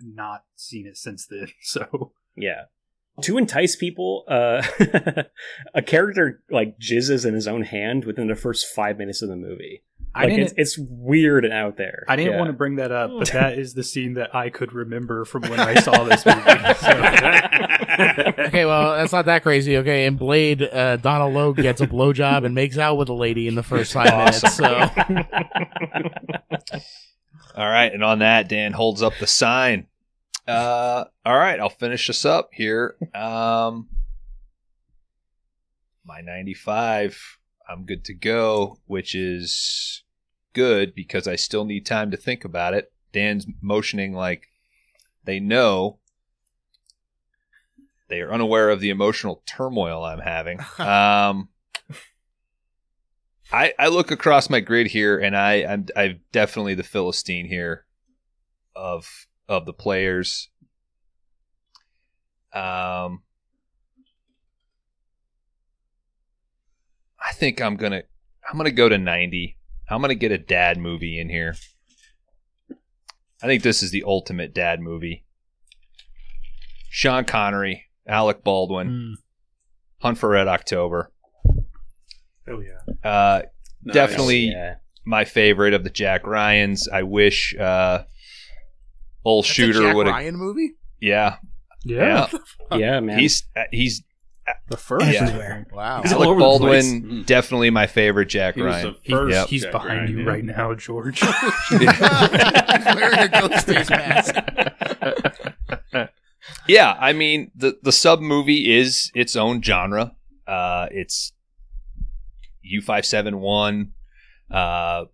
[0.00, 1.48] not seen it since then.
[1.62, 2.62] So Yeah.
[3.22, 4.60] To entice people, uh,
[5.74, 9.36] a character like jizzes in his own hand within the first five minutes of the
[9.36, 9.84] movie.
[10.16, 10.40] I didn't.
[10.42, 12.04] it's, it's weird and out there.
[12.08, 12.38] I didn't Yeah.
[12.38, 15.42] want to bring that up, but that is the scene that I could remember from
[15.42, 16.40] when I saw this movie.
[16.80, 18.44] So.
[18.46, 19.76] okay, well, that's not that crazy.
[19.78, 23.46] Okay, in Blade, uh, Donal Logue gets a blowjob and makes out with a lady
[23.46, 24.54] in the first five minutes.
[24.56, 24.88] So
[27.56, 29.86] All right, and on that, Dan holds up the sign.
[30.46, 32.96] Uh, all right, I'll finish this up here.
[33.14, 33.88] Um,
[36.04, 37.38] my 95,
[37.68, 40.02] I'm good to go, which is
[40.52, 42.92] good because I still need time to think about it.
[43.12, 44.48] Dan's motioning like
[45.24, 45.98] they know.
[48.08, 50.58] They are unaware of the emotional turmoil I'm having.
[50.78, 51.48] Um,
[53.52, 57.84] I I look across my grid here, and I I'm I'm definitely the Philistine here
[58.74, 59.06] of
[59.48, 60.48] of the players.
[62.52, 63.22] Um,
[67.20, 68.02] I think I'm gonna
[68.48, 69.56] I'm gonna go to 90.
[69.88, 71.56] I'm gonna get a dad movie in here.
[73.42, 75.24] I think this is the ultimate dad movie.
[76.88, 79.14] Sean Connery, Alec Baldwin, Mm.
[80.00, 81.10] Hunt for Red October.
[82.48, 83.08] Oh yeah.
[83.08, 83.42] Uh,
[83.86, 83.94] Nice.
[83.94, 84.76] Definitely Yeah.
[85.04, 86.88] my favorite of the Jack Ryans.
[86.88, 88.04] I wish uh,
[89.24, 90.14] old That's shooter Jack would have.
[90.16, 90.72] Ryan movie.
[91.00, 91.36] Yeah,
[91.84, 92.28] Yeah.
[92.70, 92.78] yeah.
[92.78, 93.18] Yeah, man.
[93.18, 94.02] He's uh, he's
[94.68, 95.06] The first.
[95.06, 95.64] Yeah.
[95.72, 96.00] Wow.
[96.02, 96.70] He's Alec Baldwin.
[96.70, 96.92] place.
[96.92, 97.26] Mhm.
[97.26, 98.94] Definitely my favorite Jack He Ryan.
[99.04, 99.48] the first Yep.
[99.48, 100.30] He's Jack behind Ryan, you yeah.
[100.30, 101.20] right now, George.
[101.20, 101.28] He's
[101.80, 104.34] wearing a Ghostface mask.
[106.66, 110.12] Yeah, I mean the the sub movie is its own genre.
[110.46, 111.32] Uh, it's
[112.64, 113.92] U five seven one,
[114.50, 115.04] uh,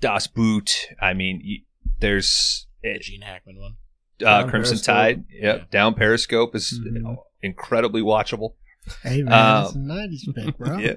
[0.00, 0.88] Das Boot.
[1.00, 1.64] I mean, y-
[2.00, 3.76] there's The Gene Hackman one.
[4.24, 4.94] uh, Crimson Periscope.
[4.94, 5.24] Tide.
[5.30, 5.64] Yep, Yeah.
[5.70, 7.16] down Periscope is Mhm.
[7.42, 8.54] incredibly watchable.
[9.02, 10.78] Hey man, Um, it's a '90s pick, bro.
[10.78, 10.94] Yeah.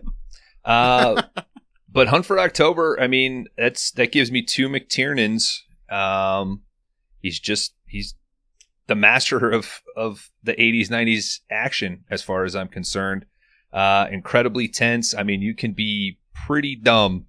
[0.66, 1.24] Uh,
[1.92, 5.60] but Hunt for October, I mean, that's that gives me two McTiernans.
[5.90, 6.64] Um,
[7.22, 8.16] he's just he's
[8.88, 13.26] the master of of the 80s 90s action as far as I'm concerned.
[13.72, 15.14] Uh, incredibly tense.
[15.14, 17.26] I mean, you can be pretty dumb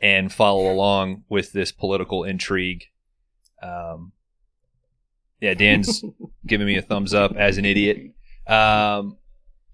[0.00, 2.86] and follow along with this political intrigue.
[3.62, 4.12] Um,
[5.40, 6.04] yeah, Dan's
[6.46, 8.12] giving me a thumbs up as an idiot.
[8.46, 9.18] Um,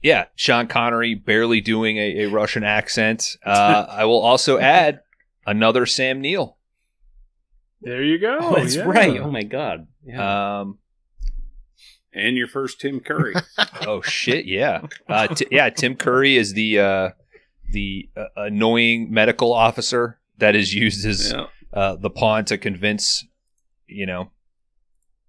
[0.02, 3.36] yeah, Sean Connery barely doing a, a Russian accent.
[3.44, 5.00] Uh, I will also add
[5.46, 6.56] another Sam Neill.
[7.82, 8.38] There you go.
[8.40, 8.82] oh, that's yeah.
[8.82, 9.20] right.
[9.20, 9.86] Oh my god.
[10.04, 10.60] Yeah.
[10.60, 10.78] Um,
[12.12, 13.34] and your first Tim Curry.
[13.86, 15.70] oh shit, yeah, uh, t- yeah.
[15.70, 17.10] Tim Curry is the uh,
[17.70, 21.46] the uh, annoying medical officer that is used as yeah.
[21.72, 23.24] uh, the pawn to convince
[23.86, 24.30] you know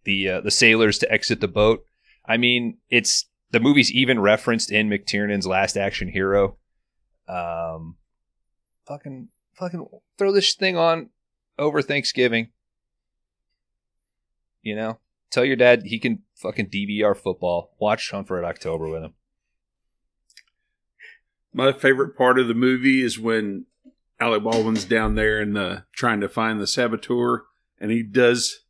[0.05, 1.85] the uh, the sailors to exit the boat.
[2.25, 6.57] I mean, it's the movie's even referenced in McTiernan's Last Action Hero.
[7.27, 7.97] Um,
[8.87, 11.09] fucking fucking throw this thing on
[11.59, 12.49] over Thanksgiving.
[14.61, 14.99] You know,
[15.31, 17.75] tell your dad he can fucking DVR football.
[17.79, 19.13] Watch Hunt for Red October with him.
[21.53, 23.65] My favorite part of the movie is when
[24.19, 27.43] Alec Baldwin's down there and the trying to find the saboteur,
[27.79, 28.61] and he does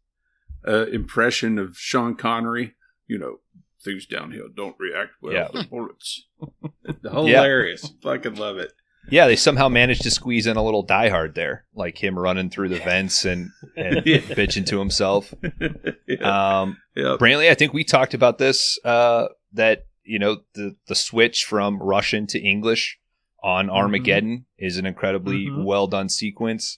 [0.63, 2.75] an impression of Sean Connery.
[3.07, 3.39] You know,
[3.83, 5.47] things downhill don't react well Yeah.
[5.49, 6.25] to bullets.
[7.03, 8.73] Hilarious, fucking love it.
[9.09, 12.49] Yeah, they somehow managed to squeeze in a little Die Hard there, like him running
[12.49, 14.19] through the vents and, and Yeah.
[14.19, 15.33] bitching to himself.
[16.07, 17.17] yeah, Um, yeah.
[17.19, 21.81] Brantley, I think we talked about this uh, that you know the the switch from
[21.81, 22.99] Russian to English
[23.43, 25.65] on Armageddon is an incredibly Mhm.
[25.65, 26.77] well done sequence.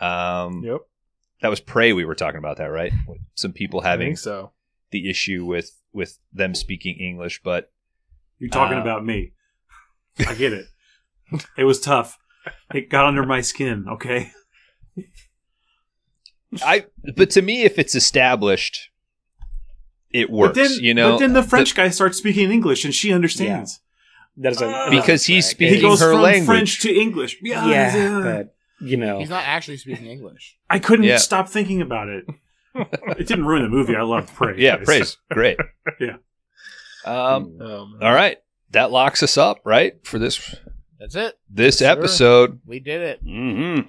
[0.00, 0.80] Um, Yep.
[1.42, 1.92] That was Prey.
[1.92, 2.92] We were talking about that, right?
[3.06, 4.52] With Some people having so.
[4.90, 7.70] the issue with with them speaking English, but
[8.38, 9.32] You're talking Uh, about me.
[10.26, 10.66] I get it.
[11.56, 12.18] It was tough.
[12.74, 13.86] It got under my skin.
[13.88, 14.32] Okay.
[16.62, 18.90] I but to me, if it's established,
[20.10, 20.56] it works.
[20.56, 23.80] but then, you know, but then the French guy starts speaking English, and she understands
[24.38, 25.50] that is a, uh, because he's track.
[25.56, 26.46] speaking he goes her from language.
[26.46, 27.36] French to English.
[27.42, 30.56] Yeah, Yeah, but you know, He's not actually speaking English.
[30.70, 31.18] I couldn't Yeah.
[31.18, 32.24] stop thinking about it.
[32.74, 33.96] it didn't ruin the movie.
[33.96, 34.54] I loved Prey.
[34.58, 35.58] yeah, praise, great.
[36.00, 36.16] Yeah.
[37.04, 37.58] Um.
[37.60, 37.88] Oh.
[38.00, 38.38] All right,
[38.70, 40.54] that locks us up, right, for this
[40.98, 41.38] That's it.
[41.48, 41.88] this Sure.
[41.88, 43.24] episode, We did it.
[43.24, 43.86] Mm-hmm.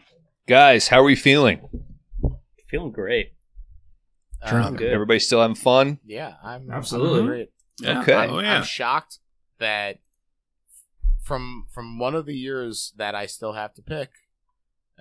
[0.47, 0.88] guys.
[0.88, 1.68] How are we feeling?
[2.68, 3.34] feeling great.
[4.47, 4.68] Drunk.
[4.68, 4.93] Um, Good.
[4.93, 5.99] Everybody still having fun?
[6.05, 7.28] yeah, I'm Absolutely.
[7.28, 7.51] Great.
[7.82, 8.01] Yeah.
[8.01, 8.14] Okay.
[8.14, 8.57] I'm, Oh, yeah.
[8.57, 9.20] I'm shocked
[9.60, 9.99] that
[11.24, 14.10] from from one of the years that I still have to pick,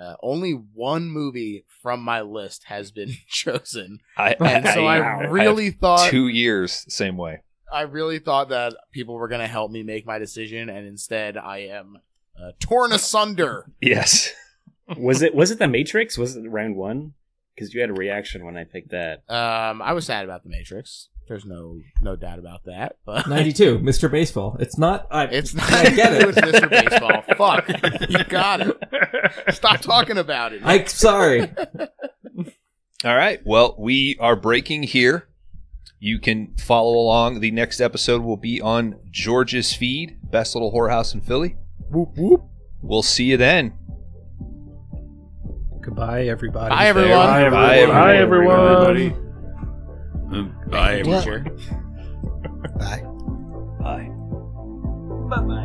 [0.00, 5.30] uh, only one movie from my list has been chosen, I, and so I, have
[5.30, 7.42] really thought two years same way.
[7.72, 11.36] I really thought that people were going to help me make my decision, and instead
[11.36, 11.98] I am
[12.40, 13.70] uh, torn asunder.
[13.80, 14.32] Yes.
[14.96, 16.16] Was it was it the Matrix?
[16.16, 17.12] Was it round one?
[17.54, 19.18] Because you had a reaction when I picked that.
[19.28, 21.08] Um, I was sad about the Matrix.
[21.28, 24.10] There's no no doubt about that, but 92, Mr.
[24.10, 24.56] Baseball.
[24.60, 25.06] It's not.
[25.10, 25.70] I, it's not.
[25.72, 26.28] I get it.
[26.28, 26.70] It's Mr.
[26.70, 27.22] Baseball.
[27.36, 29.54] Fuck, you got it.
[29.54, 30.62] Stop talking about it.
[30.64, 31.50] I'm sorry.
[33.04, 33.40] All right.
[33.44, 35.28] Well, we are breaking here.
[36.00, 37.40] You can follow along.
[37.40, 41.56] The next episode will be on George's feed, best little whorehouse in Philly.
[41.90, 42.42] whoop whoop.
[42.82, 43.72] We'll see you then.
[45.90, 46.68] Bye, everybody.
[46.68, 47.10] Bye, everyone.
[47.10, 47.42] Bye,
[47.78, 47.88] everyone.
[47.96, 48.86] Bye, everyone.
[48.86, 49.16] everybody.
[50.30, 51.18] Uh, Bye, Yeah.
[51.20, 51.40] Teacher.
[52.78, 53.02] Bye.
[53.80, 54.10] Bye.
[55.30, 55.64] Bye bye.